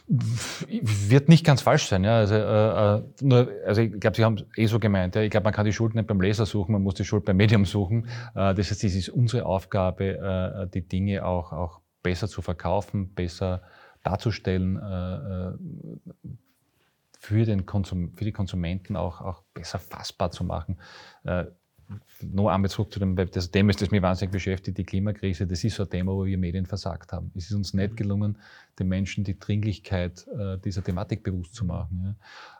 Wird 0.06 1.28
nicht 1.28 1.46
ganz 1.46 1.62
falsch 1.62 1.86
sein. 1.86 2.04
Ja. 2.04 2.18
Also, 2.18 2.34
äh, 2.34 2.96
äh 2.96 3.02
nur, 3.22 3.48
also 3.66 3.80
ich 3.80 3.98
glaube, 3.98 4.16
Sie 4.16 4.24
haben 4.24 4.34
es 4.34 4.44
eh 4.56 4.66
so 4.66 4.78
gemeint. 4.78 5.14
Ja. 5.14 5.22
Ich 5.22 5.30
glaube, 5.30 5.44
man 5.44 5.54
kann 5.54 5.64
die 5.64 5.72
Schuld 5.72 5.94
nicht 5.94 6.06
beim 6.06 6.20
Leser 6.20 6.44
suchen, 6.44 6.72
man 6.72 6.82
muss 6.82 6.94
die 6.94 7.04
Schuld 7.04 7.24
beim 7.24 7.36
Medium 7.38 7.64
suchen. 7.64 8.06
Äh, 8.34 8.54
das 8.54 8.70
heißt, 8.70 8.84
es 8.84 8.94
ist 8.94 9.08
unsere 9.08 9.46
Aufgabe, 9.46 10.18
äh, 10.18 10.68
die 10.68 10.86
Dinge 10.86 11.24
auch, 11.24 11.52
auch 11.52 11.80
besser 12.02 12.28
zu 12.28 12.42
verkaufen, 12.42 13.14
besser 13.14 13.62
darzustellen, 14.02 14.76
äh, 14.76 15.14
äh, 15.16 16.32
für, 17.18 17.44
den 17.46 17.64
Konsum, 17.64 18.12
für 18.14 18.24
die 18.24 18.32
Konsumenten 18.32 18.96
auch, 18.96 19.20
auch 19.20 19.42
besser 19.54 19.78
fassbar 19.78 20.32
zu 20.32 20.44
machen. 20.44 20.78
Noch 22.22 22.48
einmal 22.48 22.70
zurück 22.70 22.92
zu 22.92 23.00
dem, 23.00 23.16
das 23.16 23.50
Thema 23.50 23.70
ist, 23.70 23.82
das 23.82 23.90
mich 23.90 24.02
wahnsinnig 24.02 24.32
beschäftigt, 24.32 24.78
die 24.78 24.84
Klimakrise. 24.84 25.46
Das 25.46 25.64
ist 25.64 25.76
so 25.76 25.82
ein 25.82 25.90
Thema, 25.90 26.12
wo 26.12 26.24
wir 26.24 26.38
Medien 26.38 26.66
versagt 26.66 27.12
haben. 27.12 27.32
Es 27.34 27.46
ist 27.46 27.52
uns 27.52 27.74
nicht 27.74 27.96
gelungen, 27.96 28.38
den 28.78 28.88
Menschen 28.88 29.24
die 29.24 29.38
Dringlichkeit 29.38 30.26
äh, 30.28 30.58
dieser 30.58 30.84
Thematik 30.84 31.22
bewusst 31.22 31.54
zu 31.54 31.64
machen. 31.64 32.16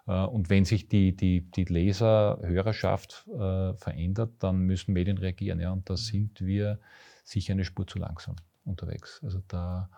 Ja. 0.07 0.25
Äh, 0.25 0.29
und 0.29 0.51
wenn 0.51 0.65
sich 0.65 0.89
die, 0.89 1.15
die, 1.15 1.43
die 1.43 1.65
Leser, 1.65 2.41
Hörerschaft 2.43 3.25
äh, 3.29 3.75
verändert, 3.75 4.33
dann 4.41 4.61
müssen 4.61 4.93
Medien 4.93 5.19
reagieren. 5.19 5.61
Ja. 5.61 5.73
Und 5.73 5.89
da 5.89 5.97
sind 5.97 6.41
wir 6.41 6.79
sicher 7.25 7.53
eine 7.53 7.65
Spur 7.65 7.87
zu 7.87 7.99
langsam 7.99 8.37
unterwegs. 8.65 9.21
Also 9.23 9.41
da, 9.49 9.89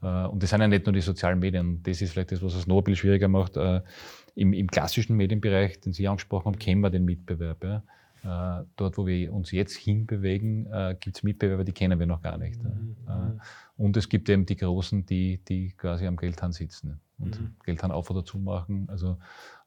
und 0.00 0.42
das 0.42 0.50
sind 0.50 0.60
ja 0.60 0.68
nicht 0.68 0.84
nur 0.84 0.92
die 0.92 1.00
sozialen 1.00 1.38
Medien. 1.38 1.82
Das 1.82 2.02
ist 2.02 2.12
vielleicht 2.12 2.32
das, 2.32 2.42
was 2.42 2.54
es 2.54 2.66
noch 2.66 2.78
ein 2.78 2.84
bisschen 2.84 2.96
schwieriger 2.96 3.28
macht. 3.28 3.56
Im, 3.56 4.52
im 4.52 4.66
klassischen 4.66 5.16
Medienbereich, 5.16 5.80
den 5.80 5.92
Sie 5.92 6.08
angesprochen 6.08 6.46
haben, 6.46 6.58
kennen 6.58 6.80
wir 6.82 6.90
den 6.90 7.04
Mitbewerb. 7.04 7.64
Ja. 7.64 7.82
Äh, 8.24 8.64
dort, 8.76 8.96
wo 8.96 9.06
wir 9.06 9.32
uns 9.32 9.50
jetzt 9.50 9.76
hinbewegen, 9.76 10.66
gibt 11.00 11.16
es 11.16 11.22
Mitbewerber, 11.22 11.64
die 11.64 11.72
kennen 11.72 11.98
wir 11.98 12.06
noch 12.06 12.22
gar 12.22 12.38
nicht. 12.38 12.62
Mhm. 12.62 13.40
Und 13.76 13.96
es 13.96 14.08
gibt 14.08 14.28
eben 14.28 14.46
die 14.46 14.56
Großen, 14.56 15.04
die, 15.04 15.38
die 15.44 15.72
quasi 15.72 16.06
am 16.06 16.16
Geldhahn 16.16 16.52
sitzen 16.52 17.00
und 17.18 17.40
mhm. 17.40 17.56
Geldhahn 17.64 17.92
auf 17.92 18.10
oder 18.10 18.24
zu 18.24 18.38
machen. 18.38 18.88
Also 18.88 19.18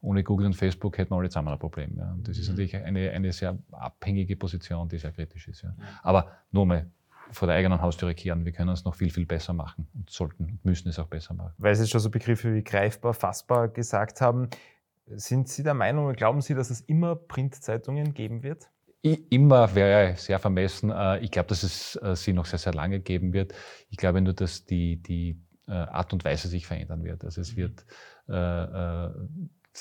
ohne 0.02 0.24
Google 0.24 0.48
und 0.48 0.54
Facebook 0.54 0.98
hätten 0.98 1.12
wir 1.12 1.18
alle 1.18 1.30
zusammen 1.30 1.50
ein 1.50 1.60
Problem. 1.60 1.98
Ja. 1.98 2.12
Und 2.12 2.28
das 2.28 2.38
ist 2.38 2.48
mhm. 2.48 2.56
natürlich 2.56 2.76
eine, 2.76 3.12
eine 3.12 3.32
sehr 3.32 3.58
abhängige 3.72 4.36
Position, 4.36 4.90
die 4.90 4.98
sehr 4.98 5.12
kritisch 5.12 5.48
ist. 5.48 5.62
Ja. 5.64 5.76
Aber 6.02 6.32
nur 6.52 6.66
mal, 6.66 6.88
vor 7.32 7.48
der 7.48 7.58
eigenen 7.58 7.82
Haustüre 7.82 8.16
kehren. 8.16 8.46
Wir 8.46 8.52
können 8.52 8.70
es 8.70 8.86
noch 8.86 8.96
viel, 8.96 9.10
viel 9.10 9.26
besser 9.26 9.54
machen 9.54 9.88
und 9.94 10.10
sollten 10.10 10.46
und 10.46 10.66
müssen 10.66 10.88
es 10.90 11.00
auch 11.00 11.08
besser 11.08 11.34
machen. 11.34 11.54
Weil 11.58 11.76
Sie 11.76 11.88
schon 11.88 12.00
so 12.00 12.10
Begriffe 12.10 12.54
wie 12.54 12.64
greifbar, 12.64 13.14
fassbar 13.14 13.68
gesagt 13.68 14.22
haben. 14.22 14.50
Sind 15.16 15.48
Sie 15.48 15.64
der 15.64 15.74
Meinung 15.74 16.14
glauben 16.14 16.42
Sie, 16.42 16.54
dass 16.54 16.70
es 16.70 16.82
immer 16.82 17.16
Printzeitungen 17.16 18.14
geben 18.14 18.44
wird? 18.44 18.70
Immer 19.02 19.74
wäre 19.74 20.16
sehr 20.18 20.40
vermessen. 20.40 20.90
Äh, 20.90 21.20
ich 21.20 21.32
glaube, 21.32 21.50
dass 21.50 21.64
es 21.64 21.96
äh, 22.02 22.16
sie 22.16 22.34
noch 22.34 22.46
sehr, 22.46 22.60
sehr 22.60 22.74
lange 22.74 23.00
geben 23.00 23.32
wird. 23.32 23.54
Ich 23.90 23.98
glaube 23.98 24.22
nur, 24.22 24.34
dass 24.34 24.66
die, 24.66 25.02
die 25.02 25.40
äh, 25.68 25.72
Art 25.72 26.14
und 26.14 26.26
Weise 26.26 26.48
sich 26.48 26.66
verändern 26.66 27.04
wird. 27.04 27.24
Also 27.24 27.42
es 27.42 27.54
mhm. 27.54 27.58
wird 27.58 27.86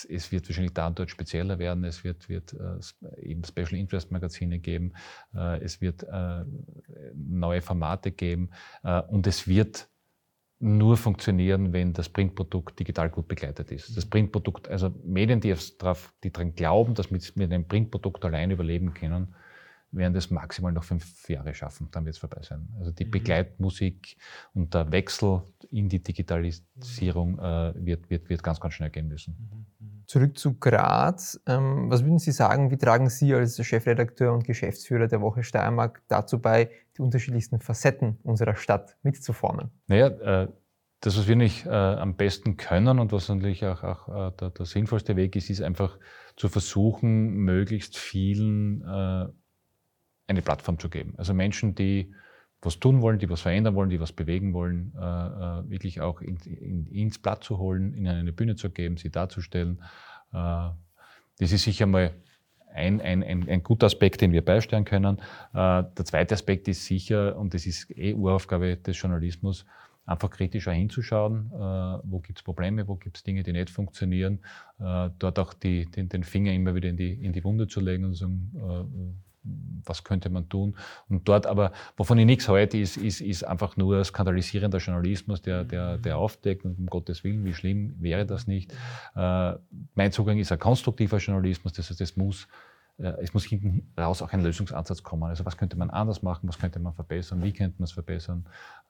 es 0.08 0.30
wird 0.30 0.48
wahrscheinlich 0.48 0.74
da 0.74 0.86
und 0.86 0.98
dort 0.98 1.10
spezieller 1.10 1.58
werden. 1.58 1.82
Es 1.82 2.04
wird, 2.04 2.28
wird 2.28 2.54
äh, 2.54 3.22
eben 3.22 3.42
Special 3.42 3.74
Interest 3.74 4.12
Magazine 4.12 4.60
geben. 4.60 4.92
Äh, 5.34 5.64
es 5.64 5.80
wird 5.80 6.06
neue 7.14 7.60
Formate 7.60 8.12
geben. 8.12 8.50
Und 9.08 9.26
es 9.26 9.48
wird 9.48 9.88
nur 10.58 10.96
funktionieren, 10.96 11.72
wenn 11.72 11.92
das 11.92 12.08
Printprodukt 12.08 12.78
digital 12.78 13.10
gut 13.10 13.28
begleitet 13.28 13.70
ist. 13.70 13.96
Das 13.96 14.06
Printprodukt, 14.06 14.68
also 14.68 14.90
Medien, 15.04 15.40
die, 15.40 15.54
darauf, 15.78 16.14
die 16.24 16.32
daran 16.32 16.54
glauben, 16.54 16.94
dass 16.94 17.10
wir 17.10 17.20
mit 17.34 17.52
einem 17.52 17.68
Printprodukt 17.68 18.24
allein 18.24 18.50
überleben 18.50 18.94
können, 18.94 19.34
werden 19.92 20.14
das 20.14 20.30
maximal 20.30 20.72
noch 20.72 20.84
fünf 20.84 21.28
Jahre 21.28 21.54
schaffen, 21.54 21.88
dann 21.92 22.04
wird 22.04 22.14
es 22.14 22.18
vorbei 22.18 22.42
sein. 22.42 22.68
Also 22.78 22.90
die 22.90 23.04
mhm. 23.04 23.10
Begleitmusik 23.10 24.16
und 24.54 24.74
der 24.74 24.90
Wechsel 24.92 25.42
in 25.70 25.88
die 25.88 26.02
Digitalisierung 26.02 27.38
äh, 27.38 27.72
wird, 27.76 28.10
wird, 28.10 28.28
wird 28.28 28.42
ganz, 28.42 28.60
ganz 28.60 28.74
schnell 28.74 28.90
gehen 28.90 29.08
müssen. 29.08 29.36
Mhm. 29.38 29.66
Mhm. 29.78 30.02
Zurück 30.06 30.38
zu 30.38 30.54
Graz. 30.58 31.40
Ähm, 31.46 31.90
was 31.90 32.04
würden 32.04 32.18
Sie 32.18 32.32
sagen, 32.32 32.70
wie 32.70 32.76
tragen 32.76 33.08
Sie 33.08 33.32
als 33.34 33.64
Chefredakteur 33.64 34.32
und 34.32 34.44
Geschäftsführer 34.44 35.06
der 35.08 35.20
Woche 35.20 35.42
Steiermark 35.42 36.02
dazu 36.08 36.40
bei, 36.40 36.70
die 36.96 37.02
unterschiedlichsten 37.02 37.60
Facetten 37.60 38.18
unserer 38.22 38.56
Stadt 38.56 38.96
mitzuformen? 39.02 39.70
Naja, 39.86 40.08
äh, 40.08 40.48
das, 41.00 41.18
was 41.18 41.28
wir 41.28 41.36
nicht 41.36 41.66
äh, 41.66 41.70
am 41.70 42.16
besten 42.16 42.56
können 42.56 42.98
und 42.98 43.12
was 43.12 43.28
natürlich 43.28 43.64
auch, 43.64 43.82
auch 43.82 44.08
äh, 44.08 44.32
der, 44.36 44.50
der, 44.50 44.66
sinnvollste 44.66 45.16
Weg 45.16 45.36
ist, 45.36 45.50
ist 45.50 45.62
einfach 45.62 45.98
zu 46.36 46.48
versuchen, 46.48 47.34
möglichst 47.34 47.96
vielen 47.96 48.82
äh, 48.82 49.26
eine 50.26 50.42
Plattform 50.42 50.78
zu 50.78 50.88
geben. 50.88 51.14
Also 51.16 51.34
Menschen, 51.34 51.74
die 51.74 52.14
was 52.62 52.80
tun 52.80 53.02
wollen, 53.02 53.18
die 53.18 53.28
was 53.28 53.42
verändern 53.42 53.74
wollen, 53.74 53.90
die 53.90 54.00
was 54.00 54.12
bewegen 54.12 54.54
wollen, 54.54 54.92
äh, 54.96 55.00
äh, 55.00 55.70
wirklich 55.70 56.00
auch 56.00 56.20
in, 56.20 56.36
in, 56.38 56.86
ins 56.86 57.18
Blatt 57.18 57.44
zu 57.44 57.58
holen, 57.58 57.94
ihnen 57.94 58.08
eine 58.08 58.32
Bühne 58.32 58.56
zu 58.56 58.70
geben, 58.70 58.96
sie 58.96 59.10
darzustellen. 59.10 59.82
Das 60.32 61.52
ist 61.52 61.62
sicher 61.62 61.86
mal 61.86 62.12
ein, 62.76 63.00
ein, 63.00 63.22
ein, 63.22 63.48
ein, 63.48 63.62
guter 63.62 63.86
Aspekt, 63.86 64.20
den 64.20 64.32
wir 64.32 64.44
beisteuern 64.44 64.84
können. 64.84 65.18
Äh, 65.52 65.84
der 65.96 66.04
zweite 66.04 66.34
Aspekt 66.34 66.68
ist 66.68 66.84
sicher, 66.84 67.36
und 67.36 67.54
das 67.54 67.66
ist 67.66 67.90
eh 67.96 68.14
Uraufgabe 68.14 68.76
des 68.76 69.00
Journalismus, 69.00 69.64
einfach 70.04 70.30
kritischer 70.30 70.72
hinzuschauen, 70.72 71.50
äh, 71.52 71.58
wo 72.04 72.20
gibt 72.20 72.38
es 72.38 72.42
Probleme, 72.44 72.86
wo 72.86 72.94
gibt 72.94 73.16
es 73.16 73.24
Dinge, 73.24 73.42
die 73.42 73.52
nicht 73.52 73.70
funktionieren, 73.70 74.38
äh, 74.78 75.10
dort 75.18 75.38
auch 75.38 75.52
die, 75.52 75.86
den, 75.86 76.08
den, 76.08 76.22
Finger 76.22 76.52
immer 76.52 76.74
wieder 76.74 76.88
in 76.88 76.96
die, 76.96 77.12
in 77.12 77.32
die 77.32 77.42
Wunde 77.42 77.66
zu 77.66 77.80
legen 77.80 78.04
und 78.04 78.14
zu 78.14 78.20
sagen, 78.20 79.22
was 79.84 80.04
könnte 80.04 80.30
man 80.30 80.48
tun. 80.48 80.76
Und 81.08 81.28
dort 81.28 81.46
aber, 81.46 81.72
wovon 81.96 82.18
ich 82.18 82.26
nichts 82.26 82.48
halte, 82.48 82.78
ist, 82.78 82.96
ist, 82.96 83.20
ist 83.20 83.44
einfach 83.44 83.76
nur 83.76 84.04
skandalisierender 84.04 84.78
Journalismus, 84.78 85.42
der, 85.42 85.64
der, 85.64 85.98
der 85.98 86.18
aufdeckt, 86.18 86.64
und 86.64 86.78
um 86.78 86.86
Gottes 86.86 87.24
Willen, 87.24 87.44
wie 87.44 87.54
schlimm 87.54 87.94
wäre 88.00 88.26
das 88.26 88.46
nicht. 88.46 88.72
Äh, 89.14 89.54
mein 89.94 90.12
Zugang 90.12 90.38
ist 90.38 90.52
ein 90.52 90.58
konstruktiver 90.58 91.18
Journalismus, 91.18 91.72
das 91.72 91.90
heißt, 91.90 92.00
es 92.00 92.16
muss 92.16 92.48
äh, 92.98 93.12
es 93.22 93.34
muss 93.34 93.44
hinten 93.44 93.92
raus 93.98 94.22
auch 94.22 94.32
ein 94.32 94.42
Lösungsansatz 94.42 95.02
kommen. 95.02 95.24
Also 95.24 95.44
was 95.44 95.56
könnte 95.56 95.76
man 95.76 95.90
anders 95.90 96.22
machen, 96.22 96.48
was 96.48 96.58
könnte 96.58 96.78
man 96.78 96.94
verbessern, 96.94 97.42
wie 97.42 97.52
könnte 97.52 97.76
man 97.78 97.84
es 97.84 97.92
verbessern. 97.92 98.46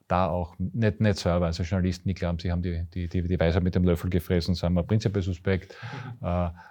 Da 0.08 0.28
auch 0.28 0.54
nicht, 0.58 1.00
nicht 1.00 1.18
selber, 1.18 1.46
also 1.46 1.64
Journalisten, 1.64 2.08
die 2.08 2.14
glauben, 2.14 2.38
sie 2.38 2.52
haben 2.52 2.62
die, 2.62 2.84
die, 2.94 3.08
die, 3.08 3.22
die 3.22 3.40
Weisheit 3.40 3.64
mit 3.64 3.74
dem 3.74 3.82
Löffel 3.82 4.08
gefressen, 4.08 4.54
sind 4.54 4.72
wir 4.72 4.84
prinzipiell 4.84 5.22
suspekt. 5.22 5.74
Mhm. 6.20 6.26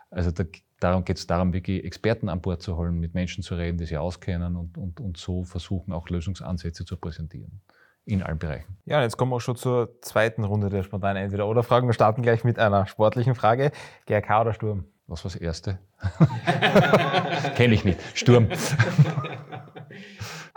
Also 0.09 0.31
da, 0.31 0.45
darum 0.79 1.05
geht 1.05 1.17
es 1.17 1.27
darum, 1.27 1.53
wirklich 1.53 1.83
Experten 1.83 2.29
an 2.29 2.41
Bord 2.41 2.61
zu 2.61 2.77
holen, 2.77 2.99
mit 2.99 3.13
Menschen 3.13 3.43
zu 3.43 3.55
reden, 3.55 3.77
die 3.77 3.85
sie 3.85 3.97
auskennen 3.97 4.55
und, 4.55 4.77
und, 4.77 4.99
und 4.99 5.17
so 5.17 5.43
versuchen, 5.43 5.93
auch 5.93 6.09
Lösungsansätze 6.09 6.85
zu 6.85 6.97
präsentieren 6.97 7.61
in 8.05 8.21
allen 8.21 8.37
Bereichen. 8.37 8.77
Ja, 8.85 9.01
jetzt 9.01 9.17
kommen 9.17 9.31
wir 9.31 9.37
auch 9.37 9.41
schon 9.41 9.55
zur 9.55 9.99
zweiten 10.01 10.43
Runde 10.43 10.69
der 10.69 10.83
spontanen 10.83 11.23
Entweder-Oder-Fragen. 11.23 11.87
Wir 11.87 11.93
starten 11.93 12.21
gleich 12.21 12.43
mit 12.43 12.59
einer 12.59 12.85
sportlichen 12.85 13.33
Frage. 13.35 13.71
GRK 14.05 14.41
oder 14.41 14.53
Sturm? 14.53 14.85
Was 15.07 15.23
war 15.23 15.31
das 15.31 15.41
erste? 15.41 15.79
Kenne 17.55 17.73
ich 17.73 17.83
nicht. 17.83 17.99
Sturm. 18.13 18.47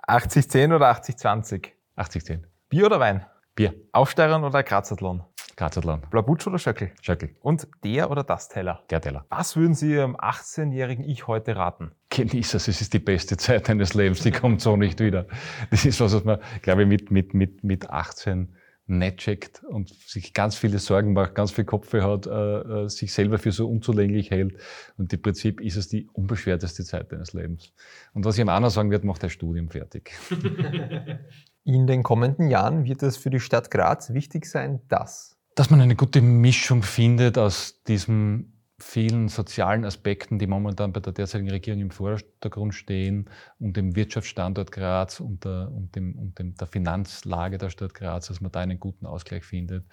80-10 0.07 0.75
oder 0.75 0.91
80-20? 0.91 1.69
80-10. 1.97 2.43
Bier 2.69 2.87
oder 2.87 3.01
Wein? 3.01 3.25
Bier. 3.55 3.75
Aufsteigern 3.93 4.45
oder 4.45 4.63
Grazathlon? 4.63 5.23
Grazathlon. 5.59 6.03
Blabutsch 6.09 6.47
oder 6.47 6.61
Schöckel? 6.61 6.93
Schöckel. 7.03 7.31
Und 7.41 7.67
der 7.83 8.13
oder 8.13 8.23
das 8.23 8.49
Teller? 8.49 8.85
Der 8.91 9.01
Teller. 9.01 9.27
Was 9.29 9.57
würden 9.57 9.75
Sie 9.75 9.91
Ihrem 9.91 10.15
18-jährigen 10.15 11.05
Ich 11.05 11.27
heute 11.27 11.57
raten? 11.57 11.91
Genieß 12.11 12.55
es, 12.55 12.69
es 12.69 12.81
ist 12.81 12.95
die 12.95 13.01
beste 13.01 13.37
Zeit 13.37 13.69
deines 13.69 13.93
Lebens, 13.93 14.23
die 14.23 14.31
kommt 14.31 14.61
so 14.61 14.77
nicht 14.77 15.01
wieder. 15.01 15.27
Das 15.73 15.85
ist 15.85 16.01
was, 16.01 16.15
was 16.15 16.23
man, 16.23 16.39
glaube 16.63 16.83
ich, 16.83 16.89
mit, 16.89 17.11
mit, 17.11 17.35
mit, 17.35 17.65
mit 17.65 17.91
18 17.91 18.55
nicht 18.87 19.17
checkt 19.17 19.65
und 19.65 19.89
sich 19.89 20.33
ganz 20.33 20.55
viele 20.55 20.79
Sorgen 20.79 21.13
macht, 21.13 21.35
ganz 21.35 21.51
viel 21.51 21.65
Kopfe 21.65 22.05
hat, 22.05 22.29
äh, 22.29 22.85
äh, 22.85 22.89
sich 22.89 23.13
selber 23.13 23.39
für 23.39 23.51
so 23.51 23.69
unzulänglich 23.69 24.31
hält. 24.31 24.57
Und 24.97 25.13
im 25.13 25.21
Prinzip 25.21 25.61
ist 25.61 25.77
es 25.77 25.89
die 25.89 26.09
unbeschwerteste 26.13 26.85
Zeit 26.85 27.11
deines 27.11 27.33
Lebens. 27.33 27.73
Und 28.15 28.25
was 28.25 28.37
ich 28.37 28.43
ihm 28.43 28.49
auch 28.49 28.61
noch 28.61 28.71
sagen 28.71 28.93
wird, 28.93 29.03
macht 29.03 29.25
das 29.25 29.33
Studium 29.33 29.71
fertig. 29.71 30.13
In 31.65 31.89
den 31.89 32.05
kommenden 32.05 32.49
Jahren 32.49 32.85
wird 32.85 33.03
es 33.03 33.17
für 33.17 33.31
die 33.31 33.41
Stadt 33.41 33.73
Graz 33.73 34.15
wichtig 34.15 34.47
sein, 34.47 34.81
dass 34.89 35.38
dass 35.59 35.71
man 35.71 35.81
eine 35.81 35.97
gute 35.97 36.21
Mischung 36.21 36.85
findet 36.85 37.37
aus 37.37 37.83
diesem 37.83 38.53
vielen 38.79 39.27
sozialen 39.27 39.85
Aspekten, 39.85 40.39
die 40.39 40.47
momentan 40.47 40.93
bei 40.93 41.01
der 41.01 41.13
derzeitigen 41.13 41.51
Regierung 41.51 41.81
im 41.81 41.91
Vordergrund 41.91 42.77
stehen 42.77 43.29
und 43.59 43.77
dem 43.77 43.97
Wirtschaftsstandort 43.97 44.71
Graz 44.71 45.19
und 45.19 45.45
der, 45.45 45.69
und 45.75 45.97
dem, 45.97 46.17
und 46.17 46.39
dem, 46.39 46.55
der 46.55 46.69
Finanzlage 46.69 47.59
der 47.59 47.71
Stadt 47.71 47.93
Graz, 47.93 48.29
dass 48.29 48.41
man 48.41 48.53
da 48.53 48.61
einen 48.61 48.79
guten 48.79 49.05
Ausgleich 49.05 49.45
findet 49.45 49.85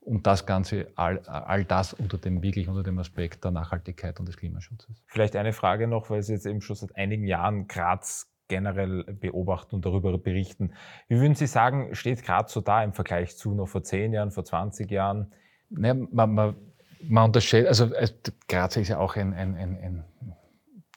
und 0.00 0.26
das 0.26 0.44
Ganze, 0.44 0.88
all, 0.96 1.20
all 1.20 1.64
das 1.64 1.92
unter 1.92 2.18
dem, 2.18 2.42
wirklich 2.42 2.66
unter 2.66 2.82
dem 2.82 2.98
Aspekt 2.98 3.44
der 3.44 3.52
Nachhaltigkeit 3.52 4.18
und 4.18 4.26
des 4.26 4.36
Klimaschutzes. 4.36 5.04
Vielleicht 5.06 5.36
eine 5.36 5.52
Frage 5.52 5.86
noch, 5.86 6.10
weil 6.10 6.24
Sie 6.24 6.32
jetzt 6.32 6.46
eben 6.46 6.62
schon 6.62 6.74
seit 6.74 6.96
einigen 6.96 7.28
Jahren 7.28 7.68
Graz 7.68 8.31
generell 8.52 9.04
beobachten 9.04 9.76
und 9.76 9.86
darüber 9.86 10.18
berichten. 10.18 10.74
Wie 11.08 11.18
würden 11.18 11.34
Sie 11.34 11.46
sagen, 11.46 11.94
steht 11.94 12.22
Graz 12.22 12.52
so 12.52 12.60
da 12.60 12.84
im 12.84 12.92
Vergleich 12.92 13.34
zu 13.36 13.54
noch 13.54 13.66
vor 13.66 13.82
zehn 13.82 14.12
Jahren, 14.12 14.30
vor 14.30 14.44
20 14.44 14.90
Jahren? 14.90 15.32
Naja, 15.70 15.94
man, 16.10 16.34
man 16.34 16.56
man 17.08 17.24
unterschätzt, 17.24 17.68
also, 17.68 17.94
also 17.96 18.14
Graz 18.48 18.76
ist 18.76 18.88
ja 18.88 18.98
auch 18.98 19.16
ein, 19.16 19.32
ein, 19.34 19.56
ein, 19.56 19.78
ein 19.82 20.04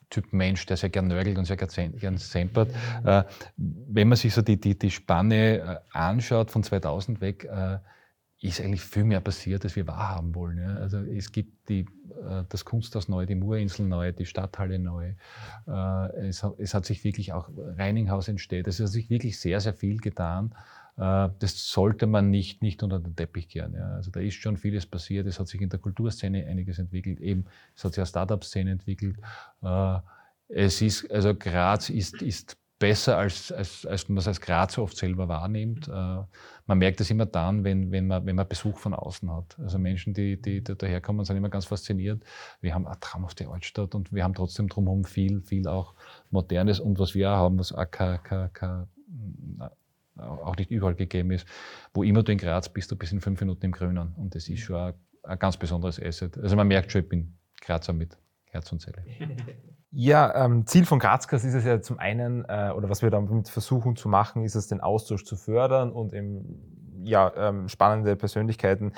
Typ 0.10 0.32
Mensch, 0.34 0.66
der 0.66 0.78
sehr 0.78 0.90
gern 0.90 1.08
nörgelt 1.08 1.38
und 1.38 1.46
sehr 1.46 1.58
gern 1.58 2.18
sempert. 2.18 2.70
Äh, 3.04 3.24
wenn 3.58 4.08
man 4.08 4.18
sich 4.18 4.34
so 4.34 4.42
die, 4.42 4.60
die, 4.60 4.78
die 4.78 4.92
Spanne 4.92 5.58
äh, 5.58 5.78
anschaut 5.98 6.52
von 6.52 6.64
2000 6.64 7.22
weg, 7.22 7.46
äh, 7.46 7.80
ist 8.48 8.62
eigentlich 8.62 8.82
viel 8.82 9.04
mehr 9.04 9.22
passiert, 9.22 9.64
als 9.64 9.75
wir 9.75 9.88
wahrhaben 9.88 10.36
wollen. 10.36 10.58
Ja. 10.58 10.75
Also 10.75 11.00
es 11.00 11.32
gibt 11.32 11.70
die, 11.70 11.82
äh, 11.82 12.44
das 12.50 12.66
Kunsthaus 12.66 13.08
neu, 13.08 13.25
die 13.25 13.36
Murinsel 13.36 13.86
neu, 13.86 14.12
die 14.12 14.25
Stadthalle 14.25 14.80
neu. 14.80 15.14
Äh, 15.68 16.28
es, 16.28 16.46
es, 16.58 16.74
hat 16.74 16.86
sich 16.86 17.04
wirklich 17.04 17.34
auch 17.34 17.50
Reininghaus 17.78 18.28
entsteht. 18.28 18.68
Es 18.68 18.80
hat 18.80 18.88
sich 18.90 19.10
wirklich 19.10 19.40
sehr, 19.40 19.60
sehr 19.60 19.74
viel 19.74 19.98
getan. 19.98 20.54
Äh, 20.98 21.30
das 21.40 21.70
sollte 21.70 22.08
man 22.08 22.30
nicht, 22.30 22.62
nicht 22.62 22.84
unter 22.84 23.00
den 23.00 23.16
Teppich 23.16 23.50
kehren. 23.50 23.74
Ja. 23.74 23.94
Also 23.96 24.12
da 24.12 24.20
ist 24.20 24.36
schon 24.36 24.58
vieles 24.58 24.86
passiert. 24.86 25.28
Es 25.28 25.40
hat 25.40 25.48
sich 25.48 25.62
in 25.62 25.70
der 25.70 25.80
Kulturszene 25.80 26.46
einiges 26.46 26.80
entwickelt. 26.80 27.20
Eben, 27.20 27.46
es 27.75 27.84
hat 27.84 27.94
sich 27.94 28.00
eine 28.00 28.08
Startup-Szene 28.08 28.72
entwickelt. 28.72 29.18
Es 30.48 30.82
ist, 30.82 31.10
also 31.10 31.34
Graz 31.34 31.90
ist, 31.90 32.22
ist 32.22 32.58
besser, 32.79 33.17
als, 33.17 33.51
als, 33.51 33.86
als 33.86 34.10
man 34.10 34.17
es 34.17 34.27
als 34.27 34.41
Grazer 34.41 34.84
oft 34.84 34.98
selber 34.98 35.27
wahrnimmt. 35.27 35.88
Äh, 35.88 35.91
man 35.91 36.77
merkt 36.77 37.00
es 37.00 37.10
immer 37.10 37.25
dann, 37.25 37.63
wenn, 37.63 37.91
wenn, 37.91 38.08
man, 38.08 38.25
wenn 38.25 38.36
man 38.36 38.48
Besuch 38.48 38.77
von 38.77 38.94
außen 38.94 39.32
hat. 39.32 39.58
Also 39.60 39.77
Menschen, 39.79 40.13
die, 40.13 40.41
die, 40.41 40.63
die 40.63 40.75
daherkommen, 40.75 41.25
sind 41.25 41.38
immer 41.38 41.50
ganz 41.50 41.65
fasziniert. 41.65 42.24
Wir 42.62 42.74
haben 42.74 42.86
eine 42.86 43.00
traumhafte 43.00 43.48
Altstadt 43.48 43.96
und 43.96 44.12
wir 44.12 44.24
haben 44.24 44.34
trotzdem 44.34 44.67
drumherum 44.67 45.05
viel, 45.05 45.41
viel 45.41 45.67
auch 45.67 45.94
Modernes 46.32 46.79
und 46.79 47.00
was 47.00 47.15
wir 47.15 47.32
auch 47.32 47.38
haben, 47.38 47.60
was 47.60 47.72
auch, 47.72 47.89
kein, 47.89 48.22
kein, 48.24 48.51
kein, 48.51 48.88
auch 50.17 50.55
nicht 50.55 50.72
überall 50.72 50.96
gegeben 50.96 51.32
ist. 51.32 51.48
Wo 51.94 52.03
immer 52.03 52.24
du 52.24 52.32
in 52.32 52.38
Graz 52.38 52.70
bist, 52.70 52.91
du 52.91 52.96
bist 52.96 53.13
in 53.13 53.22
fünf 53.22 53.39
Minuten 53.39 53.65
im 53.65 53.72
Grünen 53.72 54.13
und 54.17 54.36
das 54.36 54.50
ist 54.50 54.62
schon 54.62 54.75
ein, 54.75 54.94
ein 55.24 55.39
ganz 55.39 55.55
besonderes 55.55 56.01
Asset. 56.01 56.38
Also 56.38 56.55
man 56.55 56.67
merkt 56.67 56.91
schon, 56.91 57.01
ich 57.01 57.10
bin 57.10 57.38
Grazer 57.62 57.94
mit 57.94 58.17
Herz 58.56 58.72
und 58.72 58.82
Seele. 58.82 59.04
Ja, 59.98 60.44
ähm, 60.44 60.68
Ziel 60.68 60.86
von 60.86 61.00
Grazcast 61.00 61.46
ist 61.46 61.54
es 61.54 61.64
ja 61.64 61.80
zum 61.80 62.00
einen, 62.00 62.44
äh, 62.50 62.74
oder 62.76 62.90
was 62.90 63.02
wir 63.02 63.10
damit 63.12 63.48
versuchen 63.48 63.96
zu 63.96 64.10
machen, 64.10 64.44
ist 64.44 64.56
es, 64.56 64.68
den 64.68 64.82
Austausch 64.82 65.24
zu 65.24 65.38
fördern 65.38 65.94
und 65.94 66.14
eben, 66.14 67.06
ja, 67.06 67.32
ähm, 67.38 67.70
spannende 67.70 68.18
Persönlichkeiten 68.18 68.92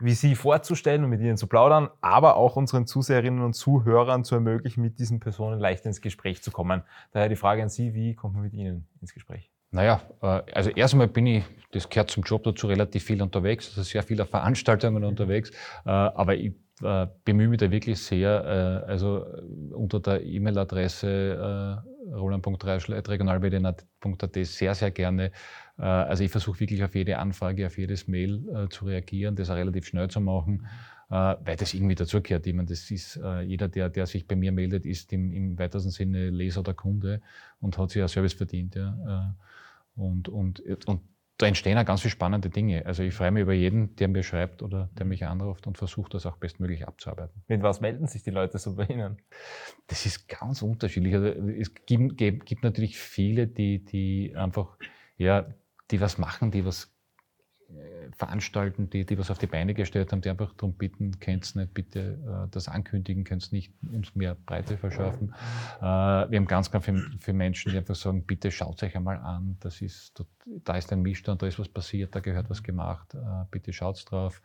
wie 0.00 0.14
Sie 0.14 0.34
vorzustellen 0.34 1.04
und 1.04 1.10
mit 1.10 1.20
ihnen 1.20 1.36
zu 1.36 1.46
plaudern, 1.46 1.90
aber 2.00 2.36
auch 2.36 2.56
unseren 2.56 2.86
Zuseherinnen 2.86 3.42
und 3.42 3.54
Zuhörern 3.54 4.24
zu 4.24 4.36
ermöglichen, 4.36 4.80
mit 4.80 4.98
diesen 4.98 5.20
Personen 5.20 5.58
leicht 5.58 5.84
ins 5.86 6.00
Gespräch 6.00 6.42
zu 6.42 6.50
kommen. 6.50 6.82
Daher 7.12 7.28
die 7.28 7.36
Frage 7.36 7.62
an 7.62 7.68
Sie, 7.68 7.94
wie 7.94 8.14
kommt 8.14 8.34
man 8.34 8.44
mit 8.44 8.54
Ihnen 8.54 8.86
ins 9.00 9.12
Gespräch? 9.12 9.50
Naja, 9.70 10.00
äh, 10.22 10.42
also 10.54 10.70
erstmal 10.70 11.08
bin 11.08 11.26
ich, 11.26 11.44
das 11.72 11.88
gehört 11.88 12.10
zum 12.10 12.22
Job 12.22 12.44
dazu, 12.44 12.68
relativ 12.68 13.04
viel 13.04 13.20
unterwegs, 13.20 13.68
also 13.68 13.82
sehr 13.82 14.02
viele 14.02 14.24
Veranstaltungen 14.24 15.04
unterwegs, 15.04 15.50
äh, 15.84 15.90
aber 15.90 16.36
ich 16.36 16.54
bemühe 17.24 17.48
mich 17.48 17.58
da 17.58 17.70
wirklich 17.70 17.98
sehr, 17.98 18.84
äh, 18.86 18.90
also 18.90 19.24
äh, 19.24 19.74
unter 19.74 20.00
der 20.00 20.24
E-Mail-Adresse 20.24 21.08
äh, 21.08 21.76
roland.reischl.regionalmedien.at 22.14 24.34
sehr, 24.42 24.74
sehr 24.74 24.90
gerne. 24.90 25.32
Äh, 25.78 25.82
also 25.82 26.24
ich 26.24 26.30
versuche 26.30 26.60
wirklich 26.60 26.82
auf 26.84 26.94
jede 26.94 27.18
Anfrage, 27.18 27.66
auf 27.66 27.78
jedes 27.78 28.08
Mail 28.08 28.42
äh, 28.54 28.68
zu 28.68 28.84
reagieren, 28.84 29.36
das 29.36 29.50
auch 29.50 29.56
relativ 29.56 29.86
schnell 29.86 30.08
zu 30.08 30.20
machen, 30.20 30.66
äh, 31.10 31.14
weil 31.14 31.56
das 31.56 31.74
irgendwie 31.74 31.94
dazugehört. 31.94 32.46
Ich 32.46 32.54
meine, 32.54 32.68
das 32.68 32.90
ist, 32.90 33.16
äh, 33.16 33.42
jeder, 33.42 33.68
der, 33.68 33.88
der 33.88 34.06
sich 34.06 34.26
bei 34.26 34.36
mir 34.36 34.52
meldet, 34.52 34.86
ist 34.86 35.12
im, 35.12 35.32
im 35.32 35.58
weitesten 35.58 35.90
Sinne 35.90 36.30
Leser 36.30 36.60
oder 36.60 36.74
Kunde 36.74 37.20
und 37.60 37.78
hat 37.78 37.90
sich 37.90 38.02
ein 38.02 38.08
Service 38.08 38.34
verdient. 38.34 38.74
Ja. 38.74 38.96
Äh, 39.06 40.00
und, 40.00 40.28
und, 40.28 40.60
und 40.86 41.00
da 41.38 41.46
entstehen 41.46 41.78
auch 41.78 41.84
ganz 41.84 42.02
viele 42.02 42.10
spannende 42.10 42.50
Dinge. 42.50 42.84
Also 42.84 43.04
ich 43.04 43.14
freue 43.14 43.30
mich 43.30 43.42
über 43.42 43.52
jeden, 43.52 43.94
der 43.96 44.08
mir 44.08 44.24
schreibt 44.24 44.60
oder 44.60 44.90
der 44.98 45.06
mich 45.06 45.24
anruft 45.24 45.68
und 45.68 45.78
versucht, 45.78 46.14
das 46.14 46.26
auch 46.26 46.36
bestmöglich 46.36 46.86
abzuarbeiten. 46.86 47.42
Mit 47.46 47.62
was 47.62 47.80
melden 47.80 48.08
sich 48.08 48.24
die 48.24 48.30
Leute 48.30 48.58
so 48.58 48.74
bei 48.74 48.84
Ihnen? 48.86 49.22
Das 49.86 50.04
ist 50.04 50.28
ganz 50.28 50.62
unterschiedlich. 50.62 51.14
Also 51.14 51.28
es 51.28 51.72
gibt, 51.86 52.18
gibt 52.18 52.64
natürlich 52.64 52.98
viele, 52.98 53.46
die, 53.46 53.84
die 53.84 54.34
einfach, 54.36 54.76
ja, 55.16 55.46
die 55.92 56.00
was 56.00 56.18
machen, 56.18 56.50
die 56.50 56.64
was 56.64 56.92
veranstalten, 58.16 58.88
die, 58.88 59.04
die 59.04 59.18
was 59.18 59.30
auf 59.30 59.38
die 59.38 59.46
Beine 59.46 59.74
gestellt 59.74 60.12
haben, 60.12 60.22
die 60.22 60.30
einfach 60.30 60.52
darum 60.54 60.74
bitten, 60.74 61.20
könnt 61.20 61.54
nicht 61.54 61.74
bitte 61.74 62.18
äh, 62.26 62.48
das 62.50 62.68
ankündigen, 62.68 63.24
könnt 63.24 63.52
nicht 63.52 63.72
uns 63.92 64.14
mehr 64.14 64.34
Breite 64.34 64.76
verschaffen. 64.76 65.34
Äh, 65.78 65.82
wir 65.82 66.38
haben 66.38 66.46
ganz, 66.46 66.70
ganz 66.70 66.86
viele, 66.86 67.36
Menschen, 67.36 67.72
die 67.72 67.78
einfach 67.78 67.94
sagen, 67.94 68.24
bitte 68.24 68.50
schaut 68.50 68.82
euch 68.82 68.96
einmal 68.96 69.18
an, 69.18 69.56
das 69.60 69.82
ist, 69.82 70.24
da 70.64 70.76
ist 70.76 70.92
ein 70.92 71.02
Missstand, 71.02 71.42
da 71.42 71.46
ist 71.46 71.58
was 71.58 71.68
passiert, 71.68 72.14
da 72.14 72.20
gehört 72.20 72.48
was 72.48 72.62
gemacht, 72.62 73.14
äh, 73.14 73.18
bitte 73.50 73.72
schaut 73.72 74.04
drauf. 74.10 74.40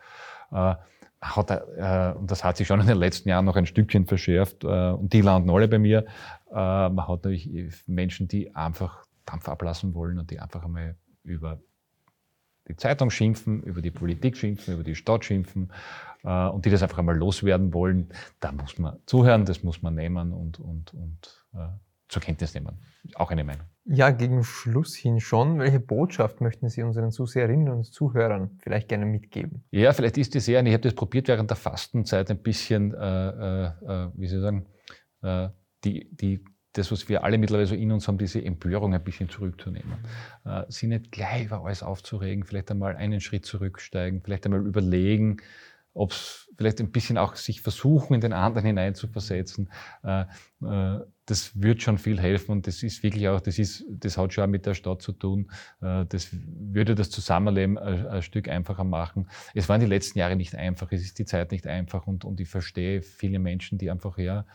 Äh, 0.52 0.76
hat, 1.22 1.50
äh, 1.50 2.14
und 2.18 2.30
das 2.30 2.44
hat 2.44 2.58
sich 2.58 2.68
schon 2.68 2.82
in 2.82 2.88
den 2.88 2.98
letzten 2.98 3.30
Jahren 3.30 3.46
noch 3.46 3.56
ein 3.56 3.66
Stückchen 3.66 4.06
verschärft 4.06 4.66
äh, 4.66 4.68
und 4.92 5.14
die 5.14 5.22
landen 5.22 5.50
alle 5.50 5.68
bei 5.70 5.80
mir. 5.80 6.06
man 6.52 7.08
hat 7.08 7.24
natürlich 7.24 7.50
Menschen, 7.88 8.28
die 8.28 8.54
einfach 8.54 9.06
Dampf 9.26 9.48
ablassen 9.48 9.96
wollen 9.96 10.20
und 10.20 10.30
die 10.30 10.40
einfach 10.40 10.64
einmal 10.64 10.98
über 11.24 11.60
die 12.68 12.76
Zeitung 12.76 13.10
schimpfen, 13.10 13.62
über 13.64 13.82
die 13.82 13.92
Politik 13.92 14.38
schimpfen, 14.38 14.76
über 14.76 14.84
die 14.84 14.96
Stadt 14.96 15.26
schimpfen 15.26 15.72
äh, 16.24 16.48
und 16.48 16.66
die 16.66 16.70
das 16.70 16.84
einfach 16.84 17.00
einmal 17.00 17.18
loswerden 17.18 17.74
wollen, 17.74 18.10
da 18.40 18.52
muss 18.52 18.78
man 18.78 19.00
zuhören, 19.06 19.46
das 19.46 19.64
muss 19.64 19.82
man 19.82 19.96
nehmen 19.96 20.32
und, 20.32 20.60
und, 20.60 20.94
und 20.94 21.46
äh, 21.54 21.68
zur 22.08 22.22
Kenntnis 22.22 22.54
nehmen. 22.54 22.80
Auch 23.16 23.32
eine 23.32 23.44
Meinung. 23.44 23.66
Ja, 23.86 24.12
gegen 24.12 24.46
Schluss 24.46 24.96
hin 24.96 25.20
schon. 25.20 25.60
Welche 25.60 25.82
Botschaft 25.82 26.40
möchten 26.40 26.70
Sie 26.70 26.84
unseren 26.84 27.12
Zuseherinnen 27.12 27.68
und 27.68 27.84
Zuhörern 27.84 28.52
vielleicht 28.60 28.88
gerne 28.88 29.06
mitgeben? 29.06 29.66
Ja, 29.72 29.92
vielleicht 29.92 30.18
ist 30.18 30.36
das 30.36 30.48
eher, 30.48 30.66
ich 30.66 30.74
habe 30.74 30.84
das 30.84 30.94
probiert 30.94 31.28
während 31.28 31.50
der 31.50 31.58
Fastenzeit 31.58 32.32
ein 32.32 32.42
bisschen, 32.42 32.94
äh, 32.94 33.30
äh, 33.30 33.66
äh 33.66 34.10
wie 34.14 34.28
Sie 34.28 34.40
sagen, 34.40 34.68
äh, 35.22 35.50
die, 35.84 36.08
die 36.16 36.46
das, 36.74 36.92
was 36.92 37.08
wir 37.08 37.24
alle 37.24 37.38
mittlerweile 37.38 37.68
so 37.68 37.76
in 37.76 37.92
uns 37.92 38.08
haben, 38.08 38.18
diese 38.18 38.44
Empörung 38.44 38.94
ein 38.94 39.04
bisschen 39.04 39.30
zurückzunehmen. 39.30 39.94
Äh, 40.46 40.64
sie 40.70 40.88
nicht 40.88 41.12
gleich 41.12 41.46
über 41.46 41.64
alles 41.64 41.84
aufzuregen, 41.84 42.44
vielleicht 42.44 42.72
einmal 42.72 42.96
einen 42.96 43.22
Schritt 43.22 43.46
zurücksteigen, 43.46 44.22
vielleicht 44.22 44.46
einmal 44.46 44.66
überlegen, 44.66 45.38
ob 45.94 46.12
es 46.12 46.50
vielleicht 46.58 46.80
ein 46.80 46.92
bisschen 46.92 47.18
auch 47.18 47.36
sich 47.36 47.62
versuchen, 47.62 48.16
in 48.16 48.22
den 48.22 48.34
anderen 48.34 48.66
hineinzuversetzen. 48.66 49.70
Äh, 50.04 50.26
äh, 50.64 51.00
das 51.26 51.62
wird 51.62 51.82
schon 51.82 51.98
viel 51.98 52.20
helfen 52.20 52.52
und 52.52 52.68
das 52.68 52.84
ist 52.84 53.02
wirklich 53.04 53.28
auch, 53.30 53.40
das 53.40 53.58
ist, 53.58 53.86
das 53.88 54.18
hat 54.18 54.34
schon 54.34 54.44
auch 54.44 54.50
mit 54.50 54.66
der 54.66 54.74
Stadt 54.74 55.02
zu 55.02 55.14
tun. 55.14 55.52
Äh, 55.82 56.06
das 56.08 56.30
würde 56.32 56.96
das 56.96 57.10
Zusammenleben 57.10 57.78
ein, 57.78 58.08
ein, 58.08 58.22
Stück 58.22 58.50
einfacher 58.50 58.84
machen. 58.84 59.28
Es 59.54 59.70
waren 59.70 59.80
die 59.80 59.88
letzten 59.88 60.20
Jahre 60.20 60.36
nicht 60.36 60.56
einfach, 60.56 60.92
es 60.92 61.04
ist 61.04 61.20
die 61.20 61.26
Zeit 61.26 61.52
nicht 61.52 61.68
einfach 61.68 62.08
und, 62.08 62.26
und 62.26 62.40
ich 62.40 62.50
verstehe 62.50 63.02
viele 63.02 63.40
Menschen, 63.40 63.78
die 63.78 63.92
einfach, 63.92 64.18
ja, 64.18 64.46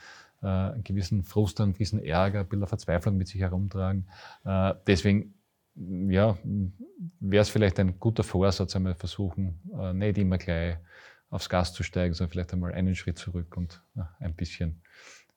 äh, 0.42 0.46
einen 0.46 0.84
gewissen 0.84 1.24
Frust, 1.24 1.60
einen 1.60 1.72
gewissen 1.72 2.02
Ärger, 2.02 2.40
ein 2.40 2.48
bisschen 2.48 2.66
Verzweiflung 2.66 3.16
mit 3.16 3.28
sich 3.28 3.40
herumtragen. 3.40 4.08
Äh, 4.44 4.74
deswegen 4.86 5.34
ja, 6.08 6.36
wäre 7.20 7.42
es 7.42 7.48
vielleicht 7.48 7.78
ein 7.78 7.98
guter 7.98 8.24
Vorsatz, 8.24 8.74
einmal 8.74 8.94
versuchen, 8.94 9.60
äh, 9.78 9.92
nicht 9.92 10.18
immer 10.18 10.38
gleich 10.38 10.76
aufs 11.30 11.48
Gas 11.48 11.72
zu 11.72 11.82
steigen, 11.82 12.14
sondern 12.14 12.32
vielleicht 12.32 12.52
einmal 12.52 12.72
einen 12.72 12.94
Schritt 12.94 13.18
zurück 13.18 13.56
und 13.56 13.82
ein 14.18 14.34
bisschen, 14.34 14.80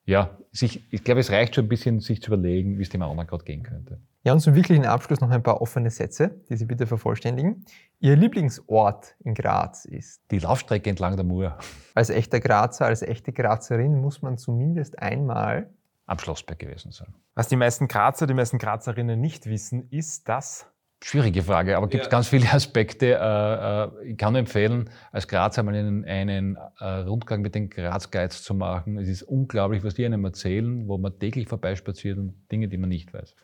ja, 0.05 0.37
sich, 0.51 0.81
ich 0.91 1.03
glaube, 1.03 1.19
es 1.19 1.31
reicht 1.31 1.55
schon 1.55 1.65
ein 1.65 1.69
bisschen, 1.69 1.99
sich 1.99 2.21
zu 2.21 2.31
überlegen, 2.31 2.77
wie 2.77 2.83
es 2.83 2.89
dem 2.89 3.01
anderen 3.01 3.27
gerade 3.27 3.43
gehen 3.43 3.61
könnte. 3.61 3.99
Ja, 4.23 4.33
und 4.33 4.39
zum 4.39 4.55
wirklichen 4.55 4.85
Abschluss 4.85 5.19
noch 5.19 5.29
ein 5.31 5.43
paar 5.43 5.61
offene 5.61 5.89
Sätze, 5.89 6.41
die 6.49 6.55
Sie 6.55 6.65
bitte 6.65 6.87
vervollständigen. 6.87 7.65
Ihr 8.03 8.15
Lieblingsort 8.15 9.15
in 9.19 9.35
Graz 9.35 9.85
ist? 9.85 10.23
Die 10.31 10.39
Laufstrecke 10.39 10.89
entlang 10.89 11.17
der 11.17 11.23
Mur. 11.23 11.55
Als 11.93 12.09
echter 12.09 12.39
Grazer, 12.39 12.87
als 12.87 13.03
echte 13.03 13.31
Grazerin 13.31 14.01
muss 14.01 14.23
man 14.23 14.39
zumindest 14.39 14.97
einmal 14.97 15.69
am 16.07 16.17
Schlossberg 16.17 16.57
gewesen 16.57 16.91
sein. 16.91 17.13
Was 17.35 17.47
die 17.47 17.57
meisten 17.57 17.87
Grazer, 17.87 18.25
die 18.25 18.33
meisten 18.33 18.57
Grazerinnen 18.57 19.21
nicht 19.21 19.45
wissen, 19.45 19.87
ist, 19.91 20.27
dass 20.27 20.65
Schwierige 21.03 21.41
Frage, 21.41 21.77
aber 21.77 21.87
es 21.87 21.91
gibt 21.91 22.03
ja. 22.05 22.09
ganz 22.09 22.27
viele 22.27 22.47
Aspekte. 22.51 23.13
Äh, 23.19 24.05
äh, 24.05 24.11
ich 24.11 24.17
kann 24.17 24.33
nur 24.33 24.39
empfehlen, 24.39 24.89
als 25.11 25.27
Grazer 25.27 25.61
mal 25.61 25.75
einen, 25.75 26.03
einen 26.05 26.57
äh, 26.79 26.85
Rundgang 26.85 27.41
mit 27.41 27.53
den 27.53 27.69
Graz-Guides 27.69 28.43
zu 28.43 28.55
machen. 28.55 28.97
Es 28.97 29.09
ist 29.09 29.23
unglaublich, 29.23 29.83
was 29.83 29.93
die 29.93 30.05
einem 30.05 30.25
erzählen, 30.25 30.87
wo 30.87 30.97
man 30.97 31.17
täglich 31.19 31.47
vorbeispaziert 31.47 32.17
und 32.17 32.33
Dinge, 32.51 32.67
die 32.67 32.77
man 32.77 32.89
nicht 32.89 33.13
weiß. 33.13 33.35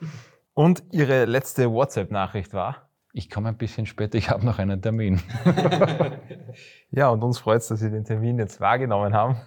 Und 0.53 0.83
Ihre 0.91 1.25
letzte 1.25 1.71
WhatsApp-Nachricht 1.71 2.53
war? 2.53 2.86
Ich 3.17 3.31
komme 3.31 3.49
ein 3.49 3.57
bisschen 3.57 3.87
später, 3.87 4.15
ich 4.15 4.29
habe 4.29 4.45
noch 4.45 4.59
einen 4.59 4.79
Termin. 4.79 5.19
ja, 6.91 7.09
und 7.09 7.23
uns 7.23 7.39
freut 7.39 7.61
es, 7.61 7.67
dass 7.67 7.79
Sie 7.79 7.89
den 7.89 8.05
Termin 8.05 8.37
jetzt 8.37 8.61
wahrgenommen 8.61 9.15
haben. 9.15 9.37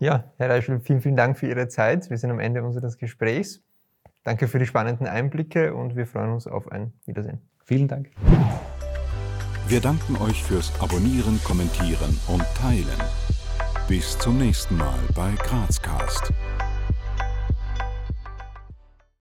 Ja, 0.00 0.32
Herr 0.38 0.48
Reischl, 0.48 0.80
vielen, 0.80 1.02
vielen 1.02 1.16
Dank 1.16 1.36
für 1.36 1.46
Ihre 1.46 1.68
Zeit. 1.68 2.08
Wir 2.08 2.16
sind 2.16 2.30
am 2.30 2.40
Ende 2.40 2.62
unseres 2.62 2.96
Gesprächs. 2.96 3.62
Danke 4.24 4.48
für 4.48 4.58
die 4.58 4.64
spannenden 4.64 5.06
Einblicke 5.06 5.74
und 5.74 5.94
wir 5.94 6.06
freuen 6.06 6.32
uns 6.32 6.46
auf 6.46 6.72
ein 6.72 6.94
Wiedersehen. 7.04 7.42
Vielen 7.64 7.86
Dank. 7.86 8.08
Wir 9.68 9.82
danken 9.82 10.16
euch 10.16 10.42
fürs 10.42 10.72
Abonnieren, 10.80 11.38
Kommentieren 11.44 12.18
und 12.28 12.44
Teilen. 12.56 12.86
Bis 13.88 14.18
zum 14.18 14.38
nächsten 14.38 14.78
Mal 14.78 14.98
bei 15.14 15.34
Grazcast. 15.34 16.32